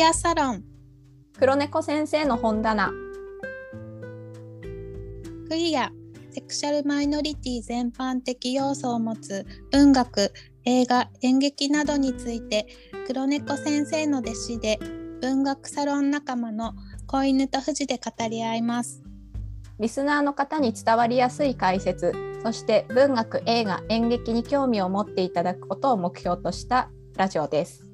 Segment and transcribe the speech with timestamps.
[0.00, 0.64] リアサロン。
[1.38, 2.90] 黒猫先生の本棚。
[5.46, 5.92] クイア。
[6.30, 10.32] セクシャルマイノリティ全般的要素を持つ文学
[10.64, 12.66] 映画演劇などについて
[13.06, 14.78] 黒猫先生の弟子で
[15.20, 16.72] 文学サロン仲間の
[17.06, 19.04] 子犬と富士で語り合います。
[19.78, 26.88] リスナーの方に伝わりやすい解説そして文学映画演劇に興味を持っていただくことを目標とした
[27.18, 27.89] ラジオです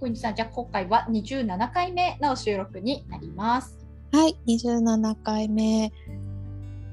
[0.00, 3.76] はい、小西さん、じゃあ今回は27回目の収録になります。
[4.12, 5.92] はい27回目。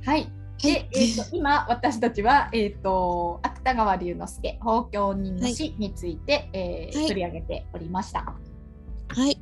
[0.04, 0.28] はい。
[0.58, 7.08] で、えー、と今私たちは、えー、と芥川龍之介法教人の死について、えーはい。
[7.08, 8.34] 取り上げておりました。
[9.10, 9.40] はい。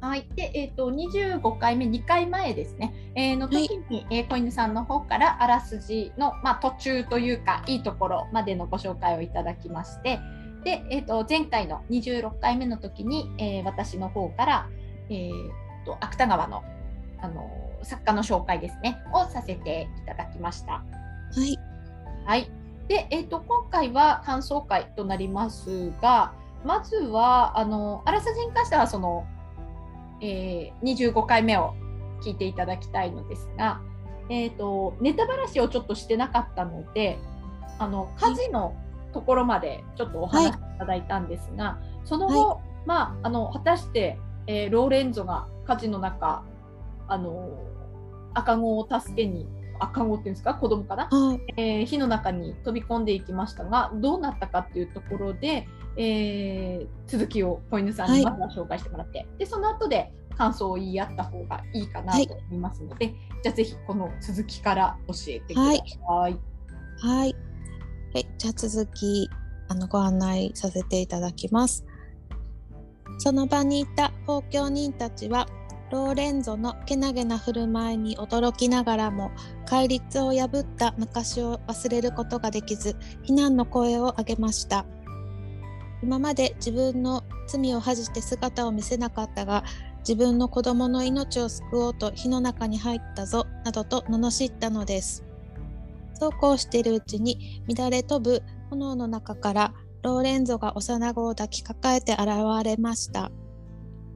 [0.00, 10.20] はい、で、えー、と25回目2回前ですね、えーの時に、えー小犬さんの方からあらすじの、まあ、途中というかいいところまでのご紹介をいただきまして
[10.64, 14.68] で、えー、と前回の26回目の時に、えー私の方から、
[15.10, 15.30] えー、
[15.84, 16.62] と芥川の
[17.20, 17.50] あの
[17.82, 20.72] 作家の紹介ですねをさせていただきました。
[20.72, 20.84] は
[21.36, 21.68] い
[22.28, 22.50] はい。
[22.88, 29.26] で、えっ、と、今回は感想会となりますが、まずは、あの、あらすじに関しては、その、
[30.20, 31.74] えー、25回目を
[32.22, 33.80] 聞いていただきたいのですが、
[34.28, 37.18] えっ、と、ネタばらしをちょっとしてなかったので、
[37.78, 38.74] あの、火事の
[39.12, 46.42] ところまでちょっとお話しいただいたんですが、その後、まあ、あの、果たして、えーローレンゾが火事の中、
[47.08, 47.58] あの、
[48.34, 49.46] 赤子を助けに、
[49.80, 51.40] 赤子っていうんですか、子供かなはい。
[51.56, 66.38] えー火の中に飛び込んでいきましたがどうなったかっていうところで、えー続きを小犬さんにまずは紹介してもらって、でその後で感想を言い合った方がいいかなと思いますので、じゃあぜひこの続きから教えてください。
[67.00, 67.36] はい
[68.18, 68.28] はい。
[68.36, 69.30] じゃあ続き
[69.68, 71.84] あのご案内させていただきます。
[73.18, 75.46] その場にいた公共人たちは
[75.92, 79.30] ローレンゾのけなげな振る舞いに驚きながらも
[79.66, 84.84] 戒律を破った昔を忘れることができず非難の声を上げました
[86.02, 89.64] 今まで自分の罪を恥じて姿を見せなかったが
[90.00, 95.27] 自分の子供の命を救おうと火の中に入ったぞなどと罵ったのです
[96.18, 102.28] そうこうしているうちに乱れ飛ぶ炎の中からローレンゾが幼子を抱きかかえて現
[102.64, 103.30] れました。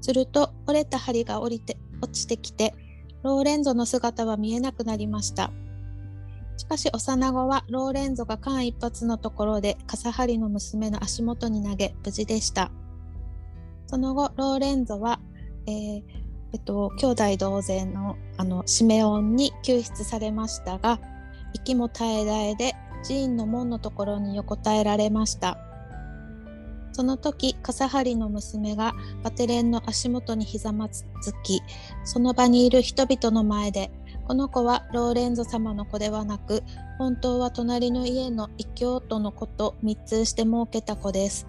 [0.00, 2.74] すると折れた針が降りて落ちてきて
[3.22, 5.52] ローレンゾの姿は見えなくなりました。
[6.56, 12.70] しかし幼子はローレンゾが間一髪のところで傘張りの娘の足元に投げ無事でした。
[13.86, 15.20] その後ローレンゾは、
[15.66, 16.02] えー
[16.54, 20.98] えっと、兄弟同然のあのシメオンに救出されましたが
[21.54, 22.74] 息も絶え絶えで
[23.06, 25.58] 寺院の門のところに横たえられました。
[26.92, 28.92] その時、笠張の娘が
[29.22, 31.04] バテレンの足元にひざまず
[31.42, 31.62] き、
[32.04, 33.90] その場にいる人々の前で、
[34.28, 36.62] この子はローレンゾ様の子ではなく、
[36.98, 41.46] 本当は隣の家の異教徒の子と密通して設けた子です。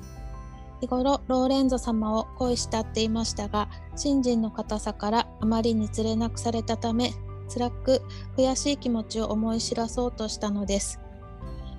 [0.80, 7.12] 日頃、ローレンゾ様を恋したっていましたが、信心の固さからあまりにつれなくされたため、
[7.50, 8.02] 辛く
[8.38, 11.00] 悔しい気持ちを思い知らそうとしたのです。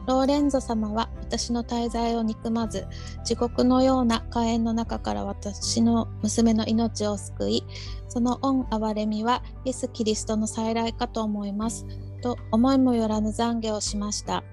[0.06, 2.86] ローレンゾ様は私の滞在を憎まず、
[3.24, 7.64] 地獄のような火炎の中から私の娘の命を救い、
[8.08, 11.86] その恩憐れみはイエス・キリストの再来かと思います。
[12.22, 14.44] と思いもよらぬ懺悔をしました。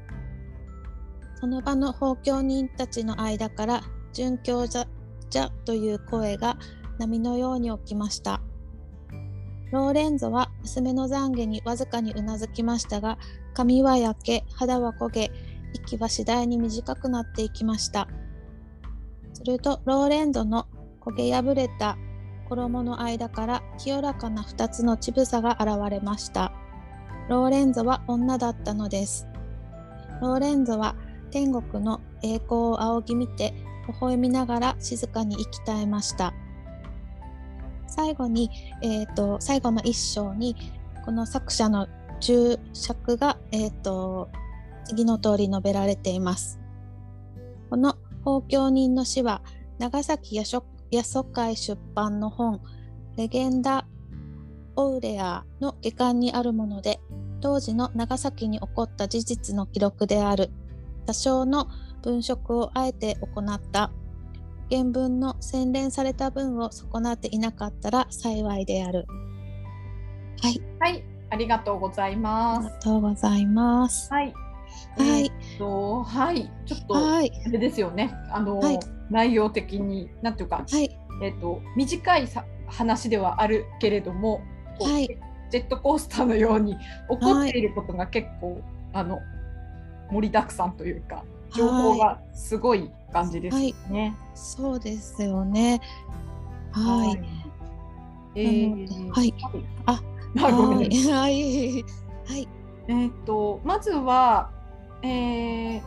[1.39, 3.81] その場の法教人たちの間から、
[4.13, 4.87] 殉教者
[5.65, 6.57] という声が
[6.97, 8.41] 波のように起きました。
[9.71, 13.17] ローレンゾは娘の懺悔にわずかにうなずきましたが、
[13.53, 15.31] 髪は焼け、肌は焦げ、
[15.73, 18.07] 息は次第に短くなっていきました。
[19.33, 20.67] すると、ローレンゾの
[20.99, 21.97] 焦げ破れた
[22.49, 26.51] 衣の間から清らかな二つの乳房が現れました。
[27.29, 29.25] ローレンゾは女だったのです。
[30.21, 30.95] ローレンゾは
[31.31, 33.53] 天国の栄光を仰ぎ見て、
[33.87, 36.33] 微笑みながら静かに息絶えました。
[37.91, 38.49] 最後に、
[38.81, 40.55] えー、と最後の一章に
[41.05, 41.87] この作者の
[42.19, 44.29] 注釈が、えー、と
[44.85, 46.59] 次の通り述べられています。
[47.69, 49.41] この法教人の詩は
[49.77, 52.61] 長崎野書野疎会出版の本
[53.15, 53.85] レゲンダ・
[54.75, 56.99] オウレアの下巻にあるもので
[57.39, 60.51] 当時の長崎に起こった事実の記録である
[61.05, 61.67] 多少の
[62.03, 63.91] 文書をあえて行った
[64.71, 69.05] 原文の洗練された文を損なっていなかったら幸いである。
[70.41, 70.61] はい。
[70.79, 72.79] はい、ありがとうございまありがす。
[72.79, 74.11] とうございます。
[74.11, 74.25] はい。
[74.25, 74.33] はい
[74.99, 77.31] えーっと、はい、ちょっと、はい。
[77.45, 78.13] あれですよね。
[78.31, 78.79] あの、はい
[79.09, 80.89] 内容的に、なんていうか、はい。
[81.21, 84.41] えーっと、短いさ話ではあるけれども。
[84.79, 85.17] はい
[85.51, 86.79] ジェットコースターのように、起
[87.21, 88.61] こっていることが結構、
[88.93, 89.19] あの。
[90.09, 91.23] 盛りだくさんというか、
[91.55, 93.57] 情報がすごい感じです
[93.89, 94.15] ね。
[94.33, 95.81] そうですよね。
[96.71, 97.21] はい。
[98.35, 99.33] えーはい。
[99.85, 100.01] あ、
[100.37, 100.49] は
[100.81, 100.89] い。
[100.89, 101.83] はい。
[102.25, 102.47] はい。
[102.87, 104.49] えー、とまずは、
[105.03, 105.81] えー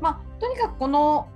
[0.00, 1.28] まあ、とにかくこの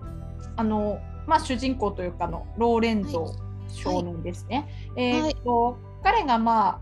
[0.57, 3.35] あの、まあ、主人公というかのローレンゾ
[3.69, 4.69] 少年ですね。
[4.97, 6.81] えーと彼が、まあ、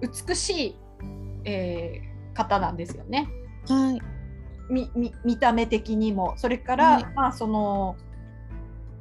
[0.00, 0.76] 美しい、
[1.44, 3.28] えー方なんですよね。
[3.68, 4.00] はい。
[4.72, 6.34] みみ見た目的にも。
[6.36, 7.06] それから、はい。
[7.14, 7.96] まあその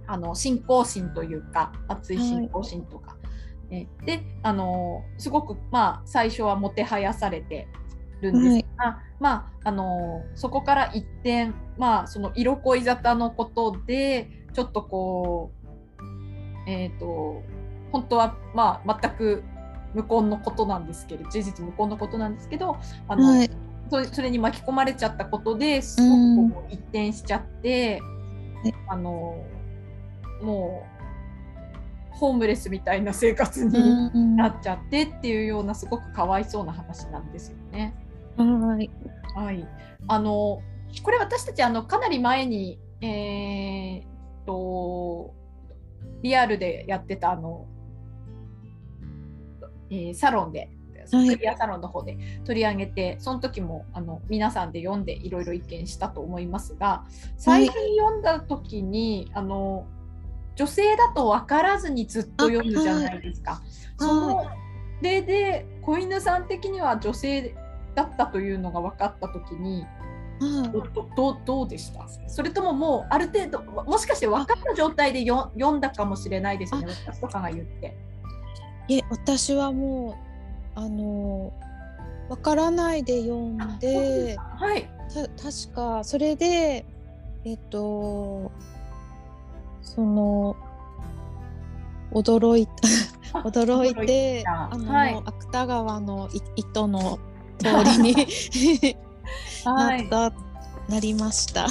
[0.07, 3.15] あの信仰心というか熱い信仰心とか、
[3.69, 7.69] えであのすごくまあ最初はもてはやされて
[8.19, 15.51] るんですが、まああのそこから一転まあその色恋沙汰のことでちょっとこ
[16.67, 17.41] うえっ、と
[17.93, 19.43] 本当はまあ全く
[19.93, 22.77] 無根のことなんですけど事実無根のことなんですけど
[23.07, 23.49] あの、はい。
[23.91, 27.99] それそれに巻き込まれちゃったことですごくこう一転しちゃって、
[28.63, 29.43] はいあの
[30.41, 34.35] もうホームレスみたいな生活にうん。
[34.37, 37.95] はなっちゃってっていうようなすごくかわいそうな話なんですよね。
[38.79, 38.89] い。
[39.35, 39.67] はい、
[40.07, 40.61] あの
[41.03, 45.33] これ私たちあのかなり前に、えーっと
[46.21, 47.65] リアルでやってたあの、
[49.89, 50.69] えーサロンではい
[51.11, 57.03] クリアサロンの方で取り上げて、その時もあの皆さんで読んでいろいろ意見したと思いますが
[57.37, 59.85] 最初に読んだ時に、あの
[60.55, 63.61] 女性だと分からずにずっと読むじゃないですか。
[63.97, 64.45] その
[65.01, 67.55] でで子犬さん的には女性
[67.95, 69.85] だったというのが分かった時に
[70.39, 70.71] はい。
[70.71, 72.07] どどどうどうでした？
[72.27, 77.95] それとももうある程度もしかして分かった状態でよ読んだかもしれないですね私とかが言って。
[78.87, 80.30] いえ、私はもう。
[80.81, 81.53] あの。
[82.29, 84.37] わからないで読んで。
[84.37, 86.85] はいた確かそれで
[87.43, 88.51] えっと
[89.81, 90.55] その
[92.13, 97.19] 驚いた驚いてたあの、はい芥川のい糸の
[97.59, 97.67] 通
[97.97, 98.95] りに
[99.65, 100.31] はないった、
[100.89, 101.67] なりました。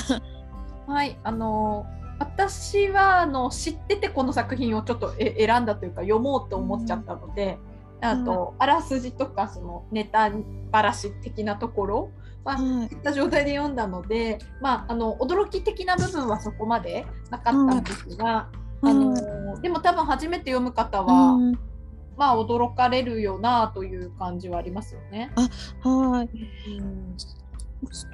[0.87, 1.85] はい、あの
[2.19, 7.59] 私はあの知っててこの作品をちょっとえ選んだというか読もうと思っちゃったので、
[8.01, 10.31] あと、あらすじとかそのネタ
[10.71, 12.11] ばらし的なところ
[12.45, 12.89] ははい。
[12.89, 18.49] 知った状態で読んだので、まあ、あの驚き的な部分はそこまでなかったんですが、
[18.83, 21.59] あのでも多分初めて読む方は、うん。
[22.17, 25.31] まあ驚かれるよなという感じはありますよね。
[25.83, 26.79] はい。
[26.79, 27.17] うん。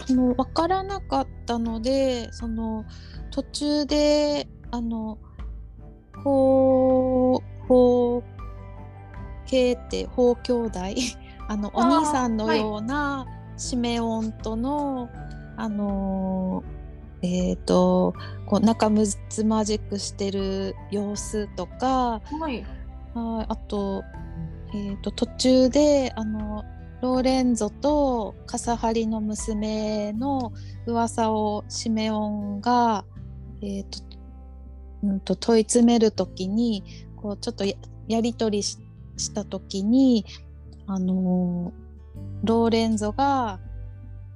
[0.07, 2.85] その分からなかったのでその
[3.33, 5.19] 途中であの
[6.23, 7.43] 法
[9.47, 10.81] 法系って法兄弟
[11.49, 13.27] あのお兄さんのような
[13.57, 15.09] シメオンとの、
[15.57, 16.77] あのー
[17.23, 18.15] えっ、と
[18.45, 22.43] こう仲睦まじくしてる様子とかはい。
[22.43, 22.67] はい
[23.49, 24.05] あと,、
[24.75, 26.65] えー、と途中であの
[27.01, 30.53] ローレンゾとカサハリの娘の
[30.85, 33.07] 噂をシメオンが、
[33.63, 34.01] えーと
[35.03, 36.85] うん、と問い詰める時に
[37.17, 37.75] こうちょっとや
[38.07, 38.77] やり取りし
[39.17, 40.25] した時に、
[40.87, 41.87] あのー
[42.45, 43.59] ローレンゾが、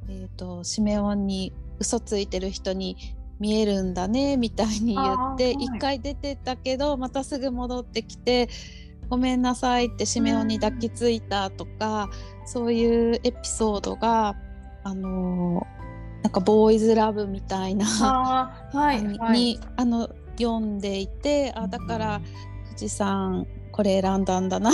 [0.08, 2.96] えー、とシメオンに嘘ついてる人に
[3.38, 5.52] 見えるんだねみたいに言ってあーはい。
[5.54, 8.49] 一回出てったけどまたすぐ戻ってきて
[9.08, 12.10] 「ごめんなさい」ってシメオンに抱きついたとか
[12.44, 14.37] そういうエピソードが
[14.84, 19.60] あのーなんかボーイズラブみたいなあーはいに,、はい。
[19.76, 22.20] あの読んでいてあだから
[22.66, 23.46] 富士山
[23.80, 24.72] これ選んだんだなっ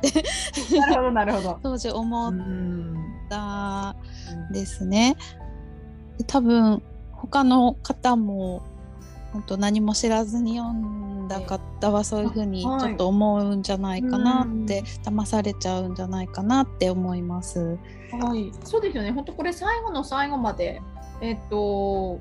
[0.00, 1.58] てなるほどなるほど。
[1.62, 2.96] 当時思っうん
[3.30, 3.94] た
[4.50, 5.16] んですね。
[6.18, 6.82] で多分
[7.12, 8.62] 他の方も
[9.32, 14.84] 本当何も知らずに読んだ方はそういうふうにちあはいょっと思うんじゃないかなって、うん
[15.16, 17.78] 騙されちゃうんじゃないかなって思います。
[18.10, 19.12] はい、そうですよね。
[19.12, 20.82] 本当これ最後の最後まで
[21.20, 22.18] えっ、と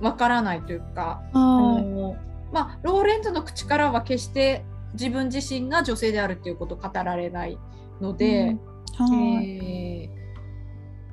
[0.00, 2.16] わからないというか、あはいの
[2.52, 4.64] まあローレンズの口からは決して
[4.94, 7.58] 自分自身が女性であるっていうことを語られない
[8.00, 8.56] ので、
[9.00, 9.06] うん。
[9.06, 9.48] はい。
[9.48, 10.22] えー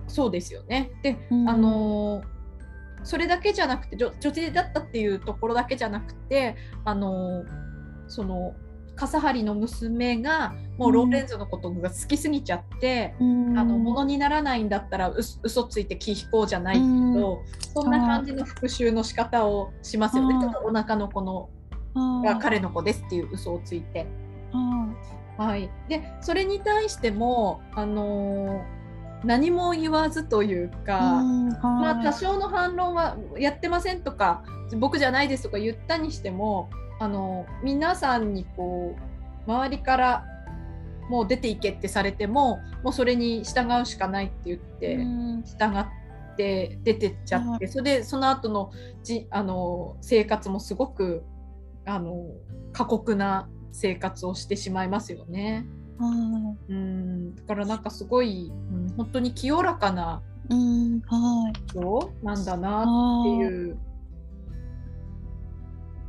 [0.09, 0.91] そうですよね。
[1.03, 1.49] で、うん。
[1.49, 2.23] あの
[3.03, 7.45] それだけじゃなくて女女性だったっていうところだけじゃなくて、あの
[8.07, 8.55] その
[8.95, 13.23] 笠張の娘がもうローレンゾのことが好きすぎちゃって、あ
[13.63, 17.73] の物にならないんだったらう嘘ついて気引こうじゃないけど、うん。
[17.73, 20.35] そんな感じの復讐の仕方をしますよね。
[20.35, 21.49] うんちょっとお腹の子の
[21.95, 24.07] が彼の子ですっていう嘘をついて。
[25.37, 28.79] はい、でそれに対しても、あのー
[29.23, 31.21] 何も言わずというか、
[31.61, 34.43] まあ、多少の反論はやってませんとか
[34.77, 36.69] 僕じゃないですとか言ったにしても
[36.99, 38.95] あの皆さんにこ
[39.47, 40.25] う周りから
[41.09, 44.97] もう出ていけってされてももうそれに従うしかないって言って
[45.45, 48.71] 従って出てっちゃってそれでその後の
[49.03, 51.25] じあの生活もすごく
[51.89, 52.27] あの
[52.71, 55.65] 過酷な生活をしてしまいますよね。
[55.99, 57.35] うん。
[57.35, 63.77] だからなんかすごい、うん、本当に清らかな人なんだなっていう。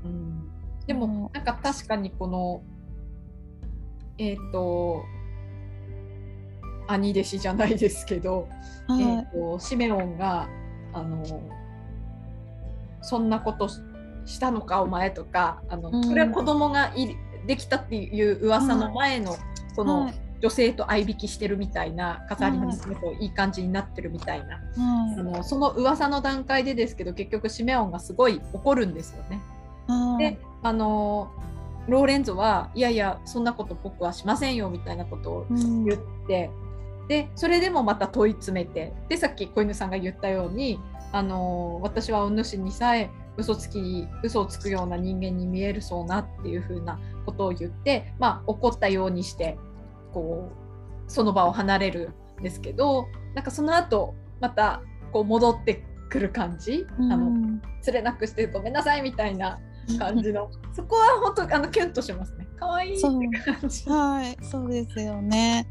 [0.05, 0.51] うん、
[0.87, 2.63] でもなんか確かにこの
[4.17, 5.05] えっ、ー、と
[6.89, 8.49] 兄弟子じゃないですけど、
[8.89, 10.49] えーと、とシメオンが
[10.93, 11.23] あの
[13.03, 13.69] そんなこと
[14.27, 19.37] したのかお前とかあの、うん、これは子供がいできたっていう噂の前の、
[19.75, 24.61] この女性と相引きしてるみたいな飾りの娘といい感じになってるみたいな、は
[25.17, 29.41] い、あのその噂の段階でですけど結局シメオンがすごい怒るんですよね。
[30.19, 31.31] であの
[31.89, 36.51] ローレンゾはいやいやそんなこと僕はしませんよみたいなことを言って、
[37.03, 40.79] うん、でそれでもまた問い詰めてでさっき子犬さんが言ったように
[41.13, 49.59] あの私はお主にさえ嘘つき嘘をつくような人間に見えるそうなっていうふうなことを言って、まあ、怒ったようにして
[50.13, 54.83] こうその場を離れるんですけどなんかその後また
[55.13, 59.59] こう戻ってくる感じ、うん、あの釣れなくしてごめんなさいみたいな
[59.99, 60.51] 感じの。
[60.75, 62.47] そこは本当あのキュンとしますね。
[62.59, 63.89] 可愛いって感じ。
[63.89, 64.37] はい。
[64.45, 65.69] そうですよね。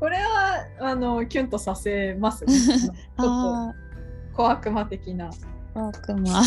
[0.00, 2.52] これはあのキュンとさせますね。
[2.56, 3.74] ちょっと
[4.34, 5.30] 小悪魔的な
[5.74, 6.42] 小悪魔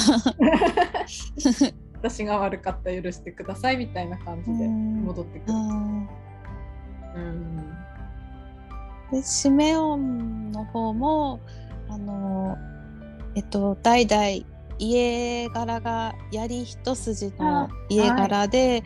[2.01, 5.53] 私が悪かった許してくださいみたいな感じで戻ってくる。
[5.53, 7.77] うん。
[9.12, 11.39] でシメオンの方も
[11.89, 12.57] あの
[13.36, 14.46] えっと代々
[14.79, 18.84] 家柄が槍一筋の家柄で、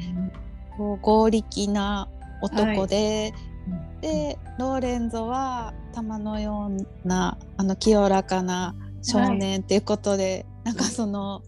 [0.78, 2.08] はい、合力な
[2.42, 3.34] 男で、
[3.70, 6.72] はい、でローレンゾは玉のよ
[7.04, 11.44] うなあの清らかな少年っていうことで、はい、なんかその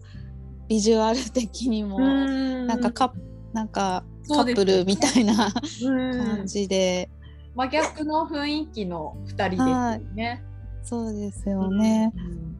[0.68, 3.12] ビジュアル的にもなんかカ
[3.52, 7.10] なんかカップルみたいな感じで。
[7.54, 10.44] 真逆の雰囲気の2人ですよね。
[10.82, 12.12] そうですよね。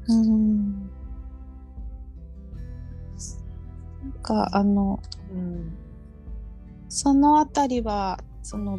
[0.08, 0.90] うん、うん。
[4.02, 5.00] なんかあの、
[5.32, 5.76] うん、
[6.88, 8.78] そのあたりはその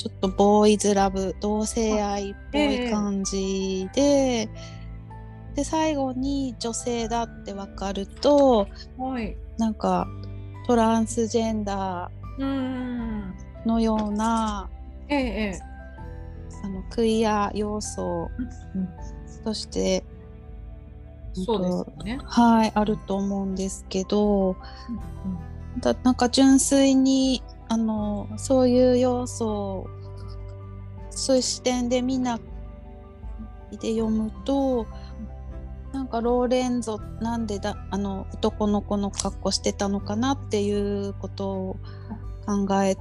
[0.00, 8.66] ちょっとボーイズラブ同性愛っぽい感じで、えー、で最後に女性だって分かると、
[8.96, 10.06] はい、なんか
[10.66, 13.32] トランスジェンダー
[13.66, 14.70] のような、
[15.10, 15.60] ええ、
[16.64, 18.30] あのクイア要素
[19.44, 20.02] として、
[21.34, 22.18] そうですね。
[22.24, 24.56] はい、あると思うんですけど、
[25.74, 29.90] うん、だなんか純粋にあのそういう要素を
[31.08, 32.40] そういう視点で見な
[33.70, 34.88] いで読むと
[35.92, 41.76] なんかローレンゾなんでだあの男の子の格好してたのかなっていうことを
[42.44, 42.96] 考え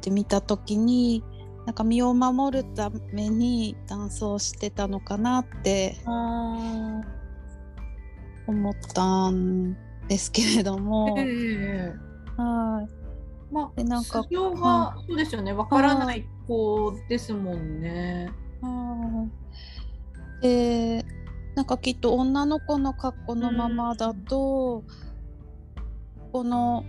[0.00, 1.22] てみた時に
[1.66, 5.98] なんか身を守るためにダンスをしてたのかなって
[8.46, 9.76] 思ったん
[10.08, 11.14] ですけれども。
[11.18, 13.03] えー、はい
[13.54, 15.52] まあ、でなんか素性がそうですよね。
[15.52, 18.32] わからない子ですもんね。
[20.42, 21.04] で
[21.54, 24.82] なんかきっと女の子の格好のままだと、
[26.24, 26.84] うん、この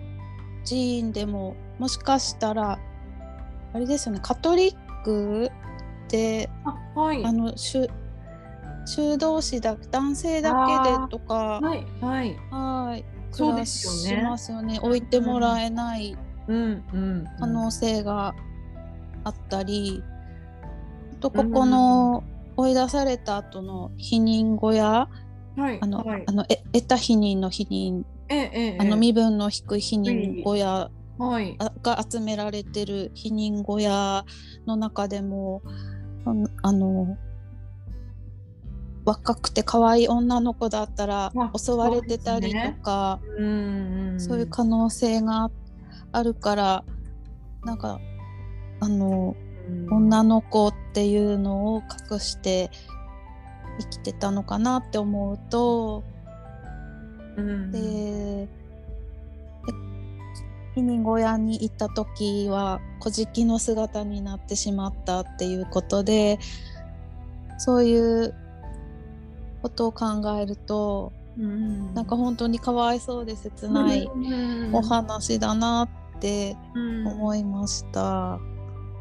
[0.67, 2.79] 寺院でももしかしたら
[3.73, 5.51] あれですよねカトリック
[6.09, 7.87] であ、はい、あの修
[8.87, 12.35] 修道士だ男性だけでとかはいはい。
[12.49, 14.21] はいそうですよね。
[14.21, 14.79] しますよね。
[14.81, 16.17] 置いてもらえない
[16.47, 18.35] 可能性が
[19.23, 20.03] あったり、
[21.13, 22.23] あとここの
[22.57, 25.09] 追い出された後の避妊小屋、
[25.57, 34.25] はい、あの、はい、あのえ得た避妊の避妊、ええ、あの身分の低い避妊小屋はい、が集められてる避妊小屋
[34.67, 35.61] の中でも
[36.61, 37.17] あの
[39.05, 43.19] 若くて可愛い女の子だったら襲われてたりとか
[44.17, 45.45] そう,、いう可能性があ
[46.21, 46.83] るから
[47.63, 47.99] なんか
[48.79, 49.35] あの
[49.89, 52.69] 女の子っていうのを隠して
[53.79, 56.03] 生きてたのかなって思うと、
[57.35, 58.47] うん、で
[60.75, 66.37] 避妊小屋に行った時は小じの姿になってしまったっていうことで
[67.57, 68.35] そういう
[69.61, 70.05] ことを考
[70.39, 74.09] えると、うん、なんか本当にかわいそうで切ない
[74.71, 76.04] お話だなって
[77.05, 78.39] 思いました。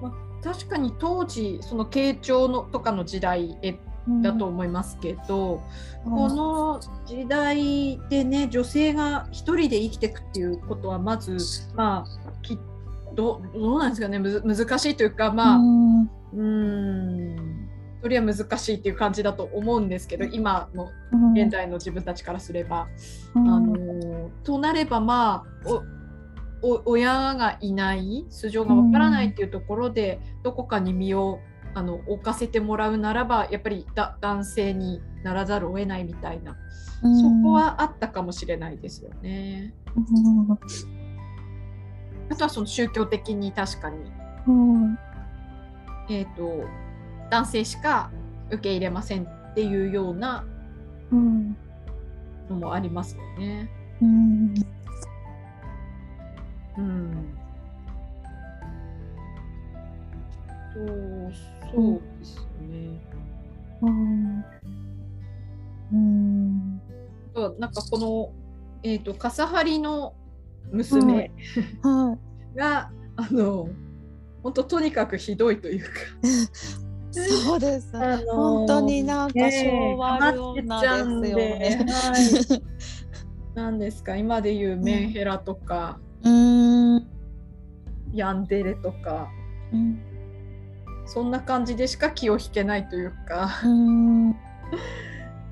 [0.01, 3.79] まあ、確かに当時その慶長のとかの時代え
[4.23, 5.63] だと思いますけど、
[6.05, 11.39] うん、この時代でね女性が一人で生きていくっていうことはまず
[11.75, 12.59] まあき
[13.15, 17.55] どどうなんですかね難しいというかまあうん。
[18.03, 20.91] それは難しいっていう感じだと思うんですけど今の
[21.33, 22.87] 現代の自分たちからすれば。
[23.35, 25.83] うん、あのとなればまあお
[26.85, 31.41] 親がいない素性がわからないっていうところで、どこかに身を
[31.75, 36.57] あの置かせてもらうならばやっぱりだ男性にならざるを得ないみたいな、
[37.03, 39.75] うん、そこはあったかもしれないですよね。
[39.97, 40.53] うん、
[42.31, 44.13] あとはその宗教的に確かに、
[44.47, 44.99] うん、
[46.09, 46.65] えっ、ー、と
[47.31, 48.11] 男性しか
[48.51, 50.45] 受け入れませんっていうような
[52.49, 53.69] のもありますよね。
[54.01, 54.55] うん
[56.79, 57.35] うん
[60.75, 61.33] そう
[61.73, 63.01] そうですね。
[63.81, 64.45] うん。
[65.93, 66.81] うん。
[67.59, 68.33] なんかこの
[68.83, 70.15] えっ、ー、と笠張の
[70.73, 71.31] 娘、
[71.83, 72.17] は
[72.55, 73.69] い、があの
[74.43, 75.91] 本当とにかくひどいというか。
[77.13, 77.91] そうです。
[77.97, 81.87] あのー、本当になんか昭和の女ですよね。
[81.89, 82.63] はい、
[83.55, 87.07] なんですか今でいうメンヘラとか、うん、
[88.13, 89.29] ヤンデレとか、
[89.73, 89.99] うん、
[91.07, 93.51] そんな感じでしか気を引けないというか。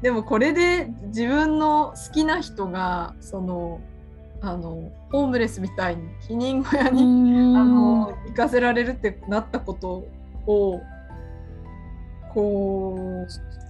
[0.02, 3.80] でもこれで自分の好きな人がその
[4.40, 10.04] あのホームレスみたいに避妊小屋にあの行かせられるってなったこと
[10.46, 10.82] を
[12.34, 13.61] こう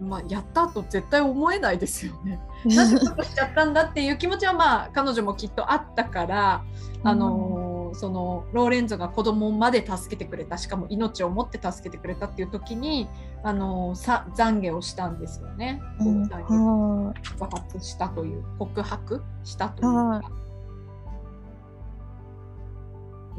[0.00, 2.40] まあ、やったと絶対思えないですよね。
[2.64, 6.64] なぜことしちゃったんだっていう気持ちはまあ彼女もきっとあったから
[7.02, 10.56] あのそのローレンゾが子供まで助けてくれた。
[10.56, 13.08] しかも命を持って助けてくれたっていう時に
[13.42, 15.82] あのさ懺悔をしたんですよね。
[16.00, 20.48] うん、懺悔爆発したという告白したというか。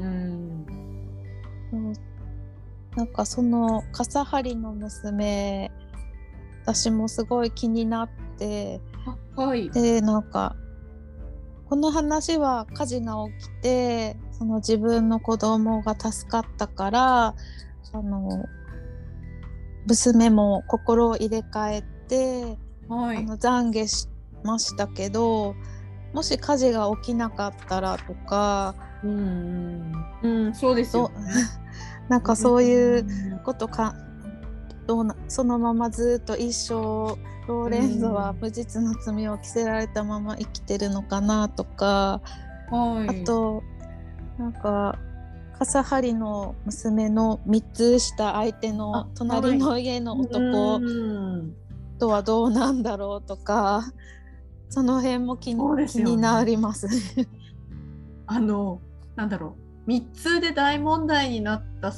[0.00, 0.64] うん、
[2.96, 5.70] なんかその笠張の娘
[6.62, 8.80] 私もすごい気になって、
[9.36, 10.56] はい、でなんか
[11.68, 17.34] この話は火事が起きてその自分の子供が助かったから
[17.92, 18.44] あの
[19.86, 24.08] 娘も心を入れ替えて、はい、あの懺悔し
[24.42, 25.54] ましたけど
[26.12, 29.92] もし火事が起きなかったらとか、うん、
[30.22, 31.32] うん、そうですよ、ね、
[32.08, 33.94] なんかそういうことか、
[34.90, 42.20] どうなそのままずっと一生ローレンゾは無実の罪を着せられたまま生きてるのかなとか、
[42.72, 43.62] はい、あと
[44.36, 44.98] なんか
[45.60, 50.80] 笠張の娘の3つ下相手の隣の家の男
[52.00, 53.92] とはどうなんだろうとか
[54.70, 56.88] その辺も気に,、ね、気になります。
[58.26, 58.80] あの
[59.14, 59.54] なんだろ
[59.86, 59.88] う。
[59.88, 61.92] 3つで大問題になった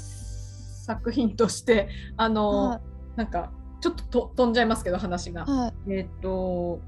[0.96, 2.80] 作品としてあの、は
[3.14, 5.44] い、なんかちょっとと飛んじゃいますけど話が。
[5.44, 6.80] はい、えっ、ー、と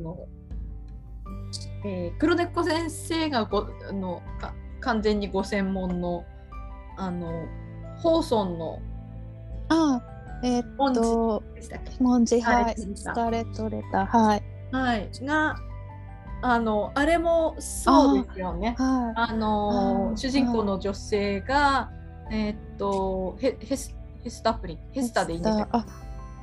[0.00, 0.16] の
[1.84, 6.24] えー、黒猫先生がごあのか完全にご専門の
[6.96, 7.46] あの
[7.98, 8.80] ホーソンの
[9.68, 10.02] あ
[10.42, 11.42] えー、っと
[12.00, 12.76] モンジはい。
[12.76, 15.56] スカレットレターはい、はい、が
[16.40, 18.76] あのあれもそうですよね。
[18.78, 21.90] あ,、あの主人公の女性が、
[22.30, 25.86] えー、っとヘヘスヘスタプリンヘスタでいいんですか。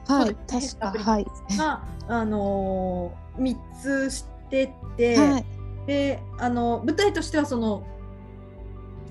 [0.08, 1.26] はい、確かはい。
[1.58, 5.46] があの三つしてて、はい、
[5.88, 7.86] であの舞台としてはその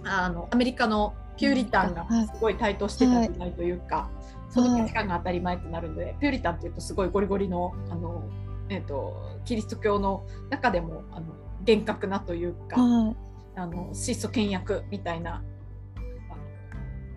[0.05, 4.11] あのアメリカのピューリタンがすごい台頭してた時代というか、は
[4.51, 8.23] い、その価値観が当たり前となるので、ピューリタンっていうとすごいゴリゴリのあの、
[8.69, 11.27] えーと、キリスト教の中でもあの
[11.65, 13.17] 厳格なというか、はい、
[13.57, 15.43] あの質素倹約みたいな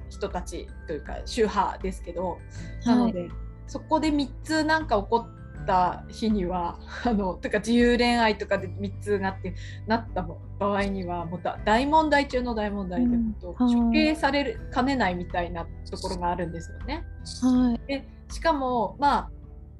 [0.09, 2.37] 人たちというか宗派ですけど、
[2.85, 3.29] なので、
[3.67, 9.53] そこで3つなんか起こっった日には あのとか自由恋愛とかで3つなって
[9.85, 10.25] なった
[10.57, 17.03] 場合にはもう大問題中の大問題で、うん、処刑されるかねないみたいなところがあるんですよね。
[17.41, 19.29] はい、でしかもまあ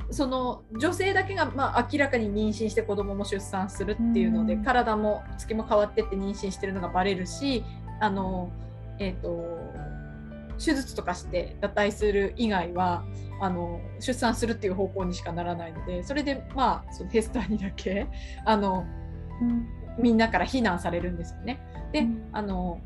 [0.10, 7.64] その女性だけが、まあ、明らかに妊娠して子供も出産するっていうので、うん、体も月も変わってって妊娠してるのがバレるし
[8.00, 8.50] あの、
[9.00, 9.88] えーと
[10.58, 13.06] 手術とかして脱退する以外は
[13.40, 18.08] あの出産するっていう方向にしかならないのでそれでまあそのヘスターにだけ
[18.46, 18.86] あの、
[19.42, 19.68] うん、
[20.00, 21.60] みんなから非難されるんですよね。
[21.92, 22.82] で、うん、あの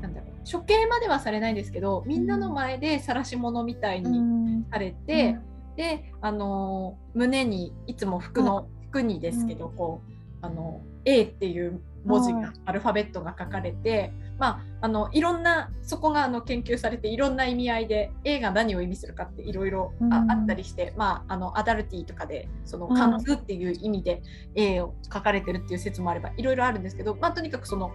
[0.00, 5.42] なんだろう処刑まではされないんですけどみんなの前で晒し者みたいにされて、うん、
[5.76, 10.00] であの胸にいつも服の服にですけど、こ
[10.42, 24.22] うあの A っていう文字が、アルファベットが書かれて、まあ、あのいろんなそこがあの研究されていろんな意味合いで A が何を意味するかっていろいろあったりして、まあ、あのアダルティとかでその貫通っていう意味で
[24.54, 27.90] A を書かれてるっていう説もあればいろいろあるんですけど、まあ、とにかくその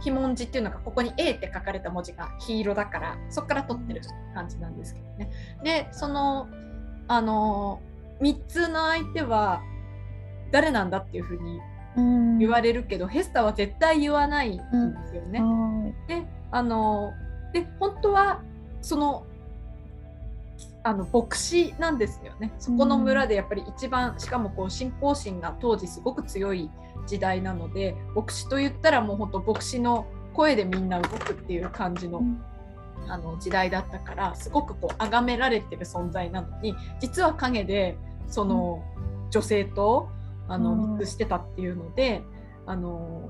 [0.00, 4.02] 非文字っていうのがここに A って書かれた文字が黄色だからそこから取ってる
[4.34, 5.30] 感じなんですけどね。
[5.64, 6.48] でその
[7.08, 7.80] あの
[8.20, 9.62] 3つの相手は
[10.50, 14.62] 誰なんだっていうふうに言われるけど、うん、ヘスタは絶対言わないんで
[15.08, 15.40] すよね。
[15.40, 17.12] うん、であの
[17.52, 18.42] で本当は
[18.80, 19.26] その
[20.84, 22.52] あの牧師なんですよね。
[22.58, 26.70] そこの村でやっぱり一番しかもこう信仰心が当時すごく強い
[27.06, 32.22] 時代なので牧師と言ったらもう本当牧師の声でみんな動くっていう感じの,、
[33.08, 38.82] あの時代だったからすごくこう崇められてる存在なのに実は陰でその
[39.30, 40.08] 女性と
[40.48, 42.22] あのミックスしてたっていうので、
[42.66, 43.28] あの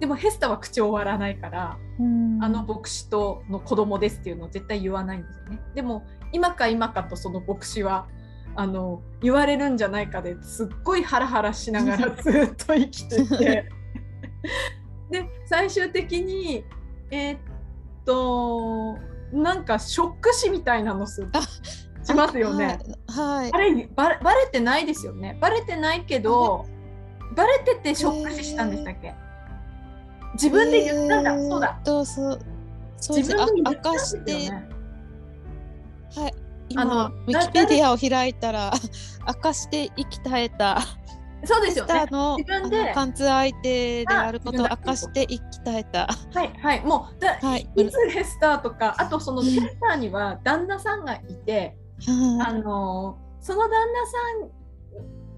[0.00, 2.02] でもヘスタは口を割らないから、あ
[2.48, 5.60] の牧師との子供ですっていうのを絶対言わないんですよね。
[5.74, 8.06] でも今か今かとその牧師は
[8.56, 13.68] あの言われるんじゃないかですっごいハラハラしながら ずっと生きてて。
[15.10, 16.64] で最終的に
[17.10, 17.38] えー、っ
[18.08, 18.98] と
[19.32, 21.28] なんかショック死みたいなのす
[22.02, 22.78] しますよね。
[23.08, 23.52] はい。
[23.52, 25.36] あれバレバレてないですよね。
[25.42, 26.64] バレてないけど、
[27.36, 29.14] バレててショック死したんでしたっけ？
[30.32, 31.38] 自分で言ったんだ。
[31.38, 31.78] そうだ。
[31.84, 32.38] どうぞ。
[32.98, 34.32] 自分で明かして。
[36.18, 36.34] はい。
[36.70, 38.72] 今あのウィキペディアを開いたら
[39.26, 40.78] 明かして生き絶えた。
[41.44, 42.06] そうですよね。
[42.10, 42.92] の自分で。
[42.94, 46.08] 貫通相手であることを明かして生き絶えた。
[46.34, 46.84] はいはい。
[46.84, 51.76] もうだ、はい、いつヘスターとかあとそのヘスターには旦那さんがいて、
[52.40, 54.18] あのその旦那さ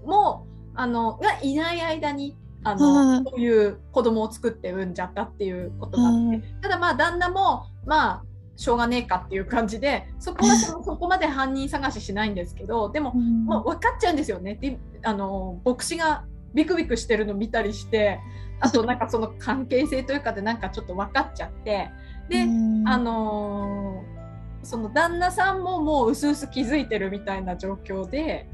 [0.05, 8.23] んもあのがいない間にあの、こういう子供を作って産んじゃったっていうことがあって、ただまあ旦那もまあ
[8.61, 18.19] しょうがねえかっていう感じでそこはそそこまで犯人探ししないんですけどでも、もう分かっちゃうんですよねであの牧師がビクビクしてるの見たりして
[18.59, 21.89] あとなんかその関係性というかでなんかちょっと分かっちゃって
[22.29, 22.43] で、
[22.85, 24.21] あのー
[24.63, 28.47] その旦那さんももううすうす気づいてるみたいな状況で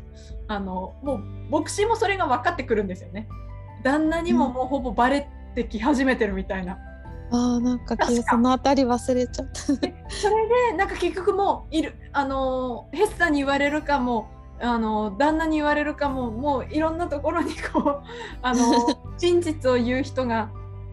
[0.48, 1.20] あのもう
[1.52, 3.28] 牧師もそれが分かってくるんですよね。
[3.84, 6.78] 旦那にももうほぼバレてき始めてるみたいな。
[7.32, 9.62] あなんかその辺り忘れちゃった。
[9.62, 11.96] それでなんか結局もういる。
[12.14, 18.02] あのヘッサに言われるかもあの旦那に言われるかももういろんなところにこう
[18.42, 18.60] あの
[19.18, 20.50] 真実を言う人が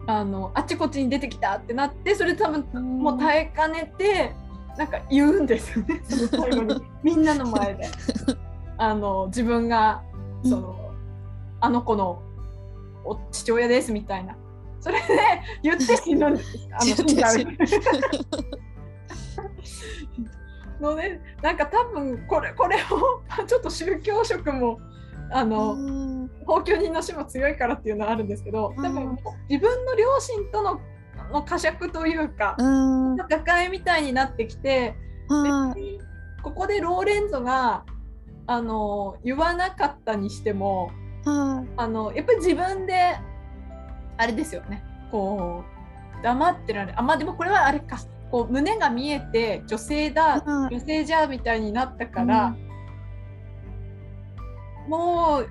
[0.07, 4.35] あのあっちこっちに出てきたってなってそれ多分もう耐えかねて
[4.77, 6.01] なんか言うんですよね。
[6.03, 6.83] その最後に。
[7.01, 7.87] みんなの前で。
[8.77, 10.03] あの自分が
[10.43, 10.75] その、うん、
[11.61, 12.21] あの子の
[13.05, 14.35] お父親ですみたいな
[14.85, 15.07] それで
[15.63, 16.69] 言って死ぬんです。
[16.71, 17.35] あの死んじゃう。
[20.79, 22.79] のねなんか多分これこれを
[23.47, 24.79] ちょっと宗教色も
[25.31, 25.75] あの
[26.45, 29.17] 奉教人の死も強いからっていうのはあるんですけど多分
[29.49, 30.79] 自分の両親との
[31.31, 34.93] の呵責というか、戦いみたいになってきて、
[35.27, 35.39] 別
[35.79, 35.99] に
[36.43, 37.83] ここでローレンゾが
[38.45, 40.91] あの言わなかったにしても、
[41.25, 43.17] あのやっぱり自分で
[44.17, 44.83] あれですよね。
[45.11, 45.63] こ
[46.19, 47.97] う黙ってられあまあでもこれはあれか。
[48.31, 52.55] こう胸が見えて女性だ、女性じゃみたいになったから、
[54.87, 55.49] もう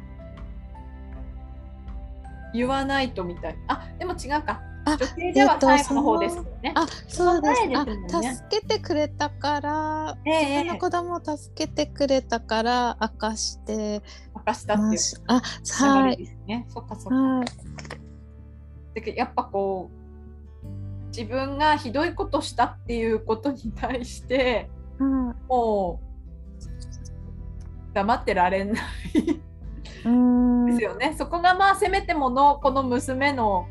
[2.52, 3.56] 言わないとみたい。
[3.68, 4.60] あでも違うか。
[4.86, 6.72] 女性では最後の方ですよね。
[6.74, 7.66] あ、そうです。
[7.66, 14.02] ね、あ、助けてくれたから、えー、の子供を助けてくれたから明かして。
[14.34, 16.16] 明かしたっていうあ、はい。
[16.18, 16.66] ですね。
[16.68, 17.14] そっかそっか。
[17.14, 17.46] はい、
[18.94, 20.04] でやっぱこう
[21.08, 28.82] 自分がひどいことしたっていうことに対して、うん、もう黙ってられない。
[30.04, 30.66] うん。
[30.66, 31.14] ですよね。
[31.16, 33.66] そこがまあせめてものこの娘の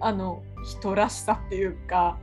[0.00, 2.18] あの人らしさっていうか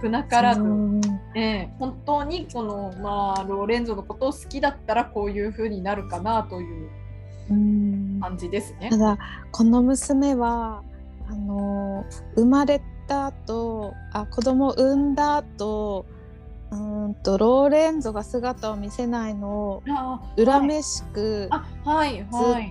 [0.00, 1.00] 少なからず、そう
[1.34, 6.97] ええ本当にこのまあローレンゾのことを好きだったらこういう風になるかなといううん
[7.48, 8.96] 感じですねた。
[8.96, 9.18] だ
[9.52, 10.82] この娘は
[11.28, 16.06] あの生まれた後あ子供を産んだ後
[16.70, 22.20] うーんとローレンゾが姿を見せないのをあ恨めしくずはい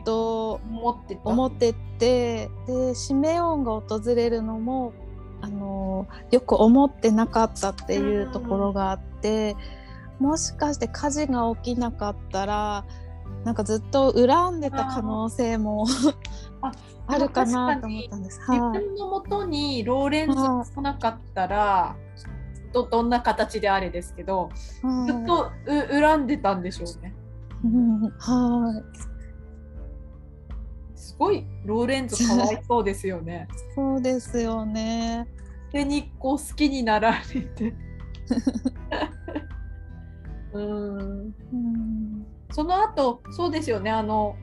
[0.01, 1.21] っと思ってた。
[1.23, 4.93] 思ってて、でシメオンが訪れるのも
[5.41, 9.55] あのよく思ってなかったっていうところがあって、
[10.19, 12.85] もしかして火事が起きなかったら
[13.47, 15.85] なんかずっと恨んでた可能性も
[16.59, 16.73] あ
[17.07, 18.41] あるかなと思ったんです。
[18.41, 21.95] 自はい、分のもとにローレンゾが来なかったら、
[22.73, 27.15] どどんな形であれですけど、ずっとう恨んでたんでしょうね。
[27.63, 28.83] うんは
[30.93, 33.47] い、すごいローレンゾかわいそうですよね。
[33.75, 35.25] そうですよね。
[35.71, 37.73] で日光好きになられて。
[40.51, 43.91] うーんうんその後そうですよね。
[43.91, 44.35] あの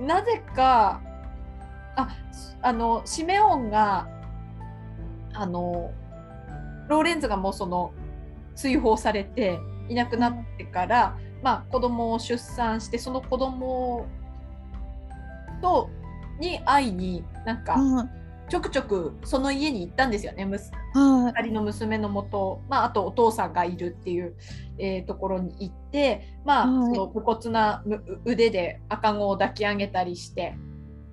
[0.00, 1.00] なぜか
[1.96, 2.08] あ
[2.62, 4.08] あのシメオンが
[5.34, 5.92] あの
[6.88, 7.92] ローレンズがもうその
[8.54, 14.06] 追放されていなくなってから、まあ、子供を出産してその子供
[15.62, 15.90] と
[16.38, 18.19] に会いになんかはい
[18.50, 20.44] ちょくちょくその家に行ったんですよね。
[20.44, 21.40] むすはい。
[21.40, 24.34] 2人の娘のもと、まあ、あとお父さんがいるっていう、
[24.78, 26.94] えーところに行って、まあはい。
[26.94, 30.56] その武骨なむ腕で赤子を抱き上げたりして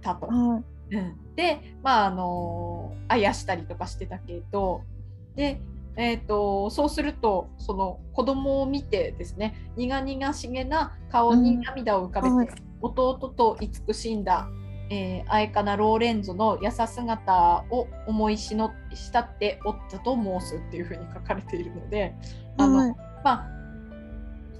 [0.02, 0.26] たと。
[0.26, 0.60] は
[0.92, 0.96] い。
[0.96, 1.36] うん。
[1.36, 4.82] で、まああのあやしたりとかしてたけど
[5.36, 5.62] で、
[5.96, 14.50] えー、とそうするとその子供を見てですね苦々しげな顔に涙を浮かべて、弟と慈しんだ、
[14.90, 22.16] えー、あえかなローレンゾの優姿を思いしのしたっておったと申すっていうふうに書かれているので
[22.58, 23.48] あの、はいまあ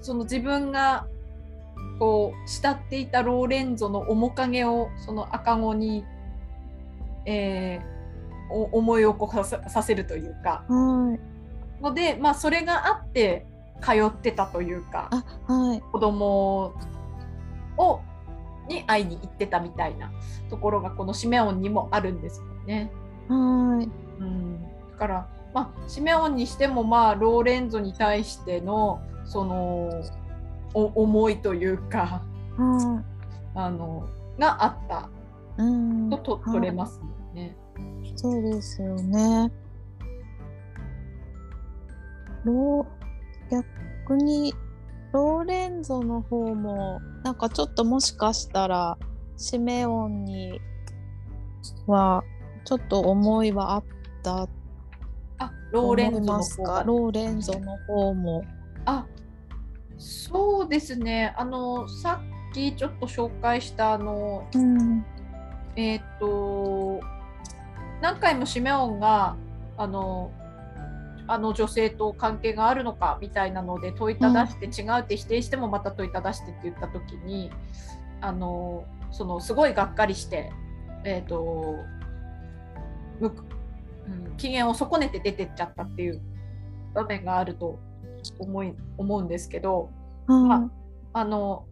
[0.00, 1.06] その自分が
[1.98, 6.04] こう慕っていたローレンゾの面影をその赤子に、
[7.26, 7.98] えー
[8.50, 10.64] お思い起こささせるというか。
[10.68, 11.18] は
[11.80, 11.82] い。
[11.82, 13.46] ので、まあ、それがあって
[13.80, 15.08] 通ってたというか。
[15.10, 15.80] あはい。
[15.80, 16.74] 子供
[17.76, 18.00] を
[18.68, 20.10] に会いに行ってたみたいな
[20.50, 22.90] ところがこのシメオンにもあるんですよね。
[23.28, 23.34] は
[23.82, 29.90] いうん、だから、まあ、シメオンにしても、まあ、ローレンゾに対してのその
[30.74, 32.22] お思いというか
[32.56, 33.04] は
[33.54, 35.08] あのがあった
[36.10, 37.04] ととはい取れますよ
[37.34, 37.56] ね。
[38.16, 39.50] そうですよね。
[42.44, 42.98] ロー
[43.50, 44.54] 逆に
[45.12, 48.98] ローレンゾの方もなんかちょっともしかしたら
[49.36, 50.60] シメオンに
[51.86, 52.22] は
[52.64, 53.84] ちょっと思いはあっ
[54.22, 54.48] た
[55.38, 58.44] あローレンゾの方ローレンゾの方も。
[58.84, 59.06] あ
[59.98, 61.34] そうですね。
[61.36, 65.04] あのさっきちょっと紹介したあのうん。
[65.76, 67.00] えっ、と
[68.00, 69.36] 何回もシメオンが
[69.76, 70.32] あの
[71.28, 77.50] あの女性と関係があるのかみたいなので問いただして違うって否定してもまた問いただしてって言った時に
[78.20, 80.50] あのそのすごいがっかりして、
[81.04, 81.76] えーと
[83.20, 86.20] うん、機嫌を損ねて出てっちゃったっていう
[86.94, 87.78] 場面があると
[88.38, 89.90] 思い思うんですけど
[90.26, 90.70] は
[91.12, 91.66] あの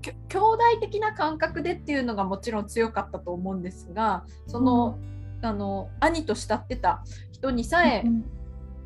[0.00, 4.98] きょ兄弟的な感覚でっていうのがもちろん強かったと思うんですがその,、
[5.42, 8.04] あの兄と慕ってた人にさえ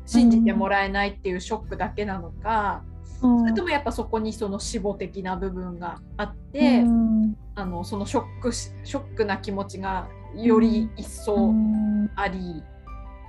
[0.05, 2.83] 信じてもらえないっていうショックだけなのか、
[3.21, 3.39] うん。
[3.39, 7.37] それともやっぱそこにその死母的な部分があって、うん。
[7.55, 12.63] あのそのショックしショックな気持ちがより一う層んあり、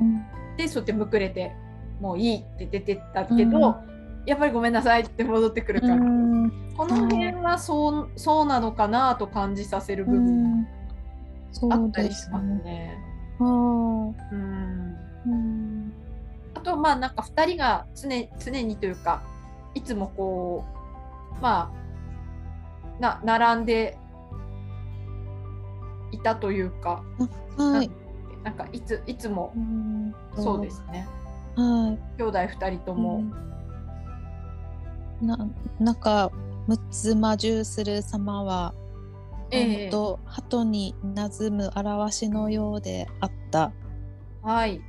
[0.00, 0.24] うん。
[0.56, 1.52] でそうやってむくれて
[2.00, 3.76] もういいって出てったけど、
[4.26, 5.94] やっぱりごめんなさいって戻ってくるから。
[5.94, 6.50] うん。
[6.76, 10.66] この辺はそうそうなのかなと感じさせるう部分ん。
[11.52, 12.98] そうあったりしますね。
[13.40, 14.16] うん
[16.54, 19.22] あとまあなんか2人が常常にというか
[19.74, 20.64] いつもこ
[21.38, 23.98] うまあな並んで
[26.12, 27.02] いたというか
[27.56, 27.90] はい。
[28.44, 30.70] なんかいついつもうんそうで。
[30.70, 31.08] すね
[31.56, 32.18] はい。
[32.18, 33.32] 兄弟2人とも、うん
[35.22, 35.38] な
[35.78, 36.30] なんか
[36.66, 38.74] むつまじゅうする様は、
[39.54, 39.82] ええ。
[39.82, 43.72] ほんと鳩に馴染む表しのようであった
[44.42, 44.80] はい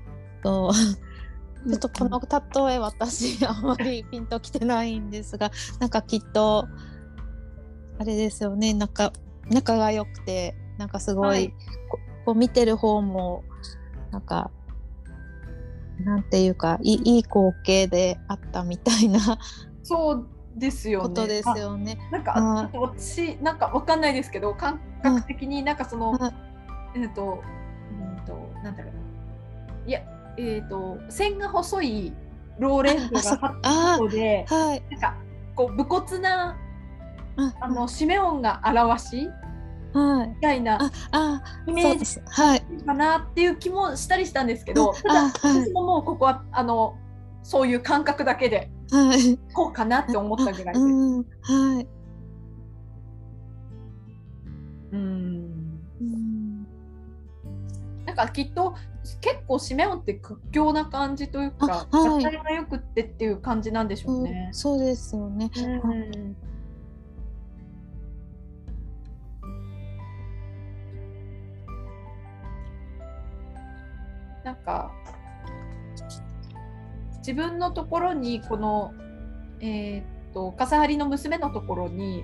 [0.43, 2.79] とちょっとこの例え。
[2.79, 6.67] 私あんまりピンときてないんですがなんかきっと
[7.97, 9.13] あれですよねなんか
[9.49, 11.53] 仲が良くてなんかすごい、はい、
[11.89, 13.43] ここう見てる方も
[14.11, 14.51] なんか
[16.03, 19.39] なんていうかいいい光景であったみたいな
[19.83, 21.07] そうですよね。
[21.07, 21.97] ことですよね。
[22.11, 26.17] なんか私なんかわかんないですけど感覚的になんかその、
[26.95, 27.43] えっ、と
[27.91, 28.91] うんとなんだろ
[29.85, 29.89] う。
[29.89, 30.01] いや
[30.37, 32.13] えっ、ー、と線が細い
[32.59, 35.15] ローレンズがあったで、はい、なんか
[35.55, 36.57] こう武骨な
[37.59, 39.29] あのシメ音が表し
[39.93, 40.91] はい、みたいな
[41.67, 46.97] イメージかなっていう気もしたりしたんですけど、ただ私ももうここはあの
[47.43, 50.79] そういう感覚だけで、はい、こうかなって思ったぐらいです。
[50.79, 51.87] はい、
[54.91, 56.65] うん
[58.05, 58.75] なんかきっと
[59.21, 64.49] 結構シメオンって屈強な感じというか、はい、がよくってっていう感じなんでしょうね。
[64.51, 65.51] そうですよね。
[65.55, 66.35] うん
[74.43, 74.91] なんか
[77.25, 78.93] 自分のところにこの、
[79.59, 82.23] えー、っと笠張の娘のところに、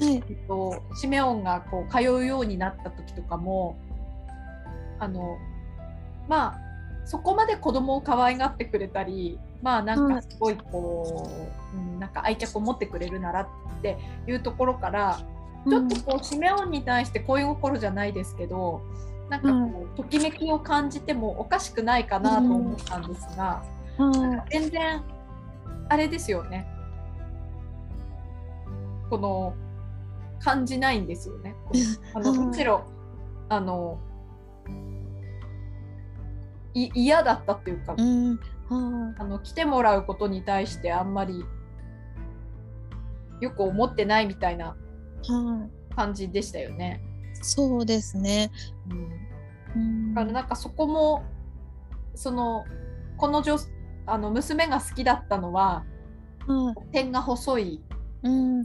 [0.00, 3.76] はい、えっと、シメオンがこう通うようになった時とかも
[4.98, 5.36] あの
[6.28, 6.60] まあ
[7.04, 11.30] そこまで子供を可愛がってくれたりまあなんかすごいこ
[11.74, 13.48] う、うん、なんか愛着を持ってくれるならっ
[13.82, 15.20] ていうところから
[15.68, 18.80] ちょっとこうシメオンに対して恋心じゃないですけど
[19.28, 23.77] なんかこう、ときめきを感じてもおかしくないかなと思ったんですが、うん、
[24.50, 25.02] 全然
[25.88, 26.66] あれですよね。
[29.10, 29.54] この
[30.40, 31.54] 感じないんですよね。
[32.14, 32.84] あのむしろ
[33.48, 33.98] あの
[36.74, 38.38] 嫌だったっていうか、うん、
[39.18, 41.44] あの来てもらうことに対してあんまり
[43.40, 44.76] よく思ってないみたいな
[45.96, 47.02] 感じでしたよね。
[47.42, 48.50] そうですね。
[49.74, 51.24] うん、だからなんかそこも
[52.14, 52.64] その
[53.16, 53.56] この女
[54.08, 55.84] あの娘が好きだったのは、
[56.46, 57.80] うん、点が細い、
[58.22, 58.64] うん、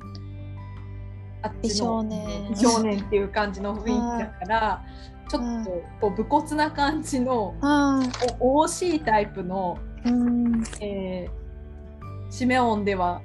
[1.41, 2.99] あっちの美少年。
[2.99, 4.85] っていう感じの雰囲気だから、
[5.29, 10.63] ちょっとこう武骨な感じの、惜しいタイプの、うん。
[10.81, 13.21] えー、シメオンでは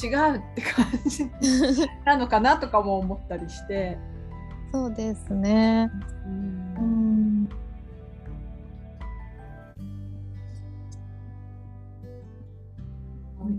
[0.00, 1.28] 違うって感じ
[2.06, 3.98] なのかなとかも思ったりして。
[4.72, 5.90] そうですね。
[6.26, 6.57] うん、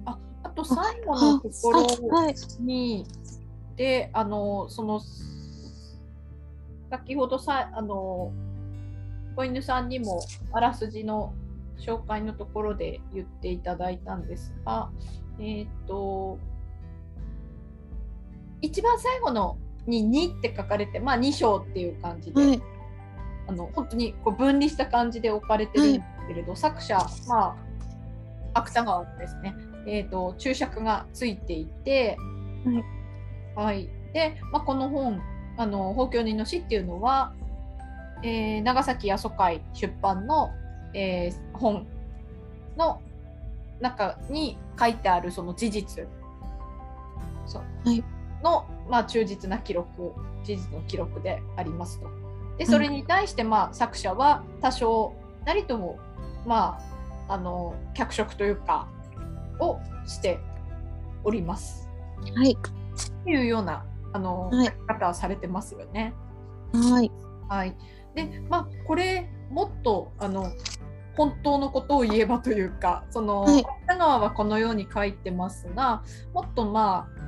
[0.06, 5.02] ああと最後のところに、はい、であのその
[6.89, 8.32] 先ほどさあの
[9.36, 10.21] 子犬さんにも
[10.52, 11.34] あらすじの
[11.80, 14.89] 紹介のところで言っていただいたんですが、
[15.39, 16.38] えっ、ー、と
[18.62, 22.62] 一番最後のに2って書かれて、まあ、2章っていう感じで、はい、
[23.47, 26.97] あの本当にこう分離した感じで置かれてるんですけれど、はい、作者、
[27.28, 27.56] ま
[28.54, 29.56] あ、芥川ですね、
[29.88, 32.18] えーと、注釈がついていて、
[33.56, 35.22] はい、はい、で、まあ、この本
[35.58, 37.34] 「あの法教人の死」っていうのは、
[38.24, 40.52] えー、長崎八十会出版の、
[40.94, 41.88] えー、本
[42.78, 43.02] の
[43.80, 46.08] 中に書いてあるその事実。
[47.46, 48.04] そう、はい。
[48.44, 50.13] の、まあ、忠実な記録
[50.44, 52.08] 事実の記録でありますと。
[52.58, 55.13] でそれに対して、まあ、作者は多少
[55.46, 55.98] なりとも、
[56.46, 56.78] ま
[57.28, 58.88] あ、あの脚色というか
[59.60, 60.39] をして
[61.24, 61.89] おります。
[62.36, 62.58] はい。
[63.24, 66.13] というようなあの、はい、方はされてますよね。
[66.74, 67.12] はい。
[67.48, 67.76] はい。
[68.15, 70.52] で、まあこれもっとあの
[71.15, 77.19] 本当のことを言えばというか、その、はい、川はこのように書いてますが、もっとまあ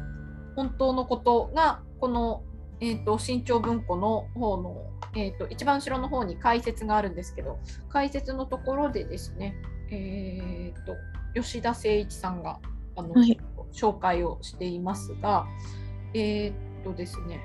[0.55, 2.43] 本当のことがこの、
[2.79, 4.77] えーと、新潮文庫の方の、
[5.15, 9.55] えーと、一番後ろの方に解説があるんですけど解説のところでですね、
[9.91, 10.95] えーと、
[11.35, 12.59] 吉田誠一さんが
[12.95, 13.37] あの、はい、
[13.71, 15.45] 紹介をしていますが
[16.13, 17.41] えっ、ー、とですね、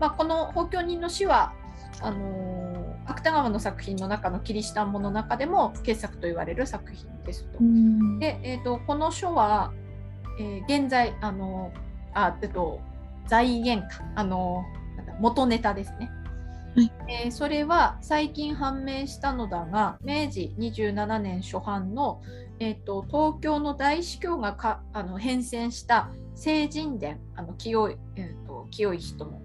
[0.00, 1.52] まあ、この「法教人の死は」
[2.00, 7.58] あのー、芥川の作品の中のキリシタン語の中でも傑作と言われる作品ですと。
[8.18, 9.72] で、えーとこの書は
[10.38, 11.72] えー、現在あの
[12.14, 12.80] あえっと
[13.26, 14.64] 財源かあの
[15.20, 16.10] 元ネタですね、
[16.74, 22.22] はい、えー、それは最近判明したのだが明治27年初版の、
[22.60, 29.42] えーと、東京の大司教がかあの変遷した聖人伝あの清い,、えーと、清い人の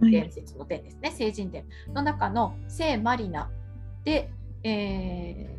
[0.00, 3.50] 伝説の伝ですね、はい、聖人伝の中の聖マリナ
[4.04, 4.30] で、
[4.62, 5.54] え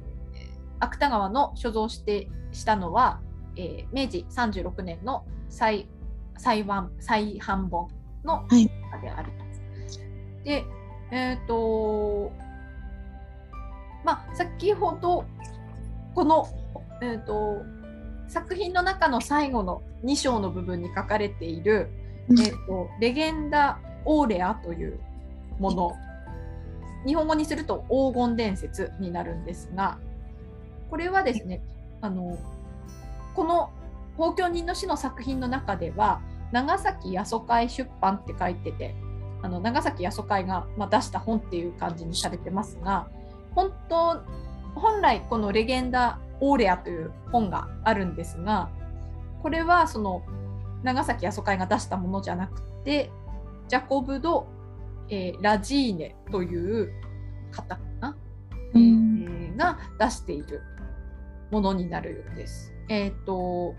[0.80, 3.22] 芥川の所蔵してしたのは、
[3.56, 5.88] えー明治36年の再
[6.38, 7.90] 再版再版本
[8.24, 8.70] のはい。
[8.92, 9.50] 中であると。
[10.44, 10.66] で、
[11.12, 12.32] えっ、と、
[14.04, 15.26] まあ、先ほど、
[16.16, 16.48] この、
[17.02, 17.64] えっ、と、
[18.28, 21.90] 作品の中の最後の2章の部分に書かれている、
[22.30, 22.40] うん。
[22.40, 25.00] えっ、と、レゲンダ・オーレアという
[25.60, 25.96] もの、
[27.06, 29.98] 日本語にすると黄金伝説になるんですが、
[30.90, 31.62] これはですね、
[32.02, 32.38] あの、
[33.36, 33.72] この
[34.18, 38.96] 公共人の詩の作品の中では、長崎八十会出版って書いてて、
[39.42, 43.08] あの長崎八十会が、まあ、出した本っていう感じにされてますが、
[43.56, 44.22] 本当、
[44.76, 48.70] 本来このレゲンダ・オーレアという本があるんですが、
[49.42, 50.24] これはその
[50.84, 53.12] 長崎八十会が出したものじゃなくて、
[53.68, 54.48] ジャコブ・ド・
[55.10, 56.92] えーラジーネという
[57.52, 58.18] 方かな、
[58.76, 59.10] えー
[59.60, 60.64] が出している
[61.52, 62.74] ものになるようです。
[62.88, 63.76] えっ、と、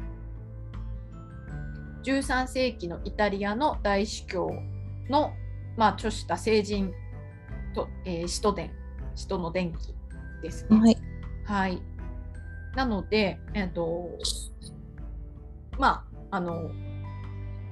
[2.05, 4.51] 13世紀のイタリアの大司教
[5.09, 5.33] の、
[5.81, 6.93] まあ、著した聖人
[7.75, 8.71] と、えー使徒伝、
[9.15, 9.95] 使徒の伝記
[10.43, 10.79] ですね。
[10.79, 10.97] はい。
[11.45, 11.83] はい。
[12.77, 14.11] なので、えっ、と、
[15.79, 16.71] まあ、あの、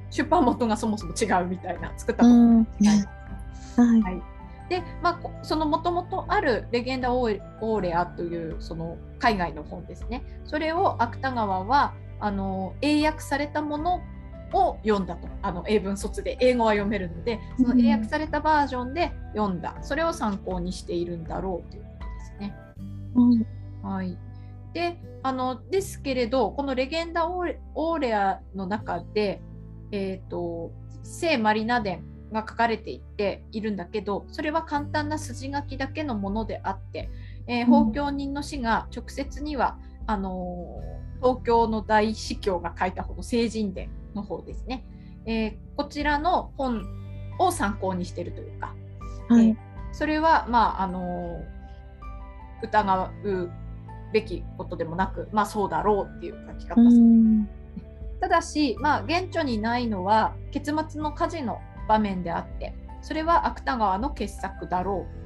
[0.08, 2.64] 出版元がそもそも違うみたいな、作ったことうん。
[2.64, 2.88] が違い
[3.76, 4.00] はい。
[4.00, 4.22] はい
[4.70, 10.22] で、まあ、こそのもともとあるレゲンダ・オーオーレアというその海外の本ですね。
[10.44, 14.02] それを芥川はあの英訳されたもの
[14.52, 15.28] を読んだと。
[15.42, 19.76] あの英文卒で英語は読めるので、その英訳されたバージョンで読んだ。
[19.82, 22.54] それを参考にしているんだろうということですね。
[23.14, 23.46] うん
[23.82, 24.18] はい、
[24.72, 29.40] であのですけれどこのレゲンダオーレアの中で、
[29.92, 30.72] えー、と
[31.02, 37.08] 聖マリナ伝が書かれていっているんだけどそれは簡単な筋書きだけのものであって、
[37.46, 44.84] えーうん法教人の死が直接にはあのー東京の大司教が書いた方の聖人伝の方ですね、
[45.24, 46.82] えーこちらの本
[47.38, 48.74] を参考にしているというか、
[49.28, 49.56] はい。
[49.92, 51.40] それはまああの
[52.62, 53.50] 疑う
[54.12, 56.80] べきことでもなくまあそうだろうっていう書き方。
[58.20, 65.18] ただしまあ原著にないのは結末の火事の場面であってそれは芥川の傑作だろう。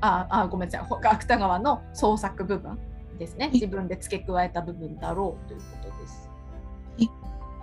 [0.00, 0.86] ああごめんなさい。
[0.86, 2.78] ほ芥川の創作部分
[3.18, 3.48] ですね。
[3.48, 3.52] い。
[3.52, 5.64] 自分で付け加えた部分だろうというこ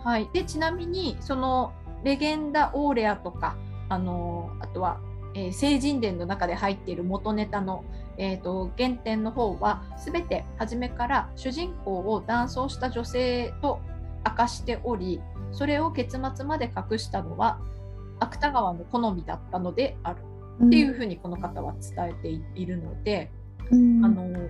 [0.07, 1.73] はい、でちなみにその
[2.05, 3.57] レゲンダ・オーレアとか
[3.89, 5.01] あのあとは、
[5.33, 7.83] えー聖人伝の中で入っている元ネタの、
[8.17, 13.81] えー、と原点の方は全て初めから主人公を男装した女性と
[14.25, 15.19] 明かしており
[15.51, 17.59] それを結末まで隠したのは
[18.21, 20.21] 芥川の好みだったのである。
[20.67, 23.29] っていうふうにこの方は伝えていいるので、
[23.69, 24.05] うん。
[24.05, 24.49] あの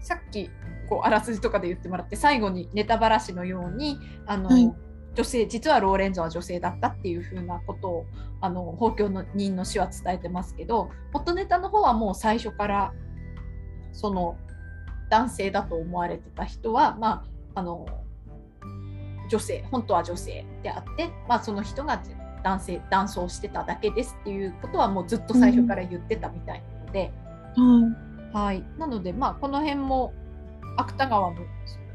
[0.00, 0.48] さっき
[0.88, 4.72] こうあらすじとかで言ってもらって最後にネタばらしのようにあの、はい。
[5.14, 8.06] 女性実はローレンゾは女性だったっていうふうなことを
[8.40, 12.92] あの法教の人の詩は伝えてますけど元ネタの方はもう最初から
[13.92, 14.36] その
[15.10, 17.24] 男性だと思われてた人はま
[17.54, 17.86] ああの
[19.30, 22.02] 女性本当は女性であって、まあ、その人が
[22.42, 27.12] 男性男装してただけですっていうことはもうずっと最初から言ってたみたいなので。
[27.56, 28.04] は
[28.34, 30.12] はい、なので、まあ、この辺も
[30.76, 31.36] 芥川の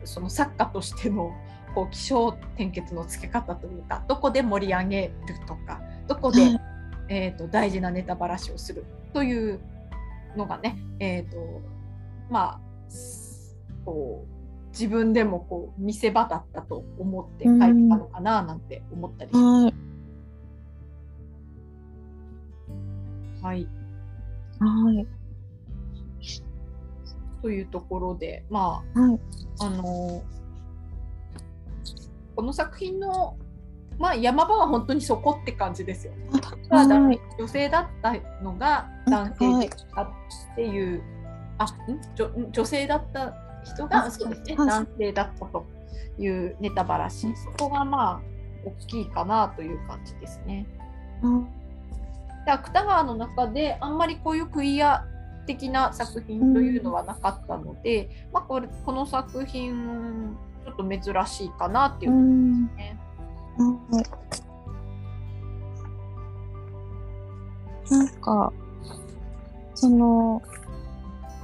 [0.06, 1.34] その作家としての
[1.76, 5.14] こう起承転結のつけ方というかどこで盛り上げる
[5.48, 6.62] とかどこで、はい
[7.10, 9.60] えー、と大事なネタばらしをするという
[10.36, 11.38] のがね、えーと
[12.30, 12.62] まあ、
[13.86, 19.38] こう自分でもこう見せ場だったと思って書いてたのかななんて思ったりしい。
[19.38, 19.76] ます。
[23.44, 23.68] はい。
[24.60, 25.08] はいはい。
[27.42, 29.20] というところで、まあ、はい。
[29.62, 30.22] あの
[32.36, 33.36] この作品の、
[33.98, 36.14] まあ、山場は本当にそこって感じですよ。
[36.70, 37.20] まあだはい。
[37.38, 40.10] 女性だったのが男性でしたっ
[40.56, 41.04] ていう、
[41.58, 41.68] あん？
[42.16, 43.34] 女女性だった
[43.66, 45.66] 人があそうですね、はい男性だったと
[46.18, 48.22] いうネタばらし、そこがまあ
[48.66, 50.66] 大きいかなという感じですね。
[52.46, 55.06] で芥川の中であんまりこういうクイア
[55.50, 62.70] 的な作品というのはなかったので、まあ、これこの作品ちょっと珍しいかなっていうう感ん。
[62.70, 63.00] じですね。
[63.90, 64.02] は
[67.92, 67.94] い。
[67.94, 68.54] なんか、
[69.74, 70.44] その、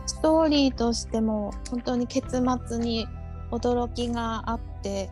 [0.06, 3.08] ストーリーとしても本当に結末に
[3.52, 5.10] 驚きがあって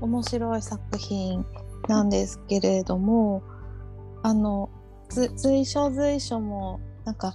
[0.00, 1.44] 面白い作品
[1.88, 3.42] なんですけれども
[4.22, 4.70] あの
[5.10, 7.34] ず随所随所もなんか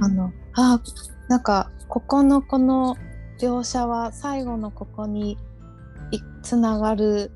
[0.00, 0.80] あのあ
[1.28, 2.96] なんかここのこの
[3.38, 5.38] 描写は最後のここに
[6.10, 7.30] いつながる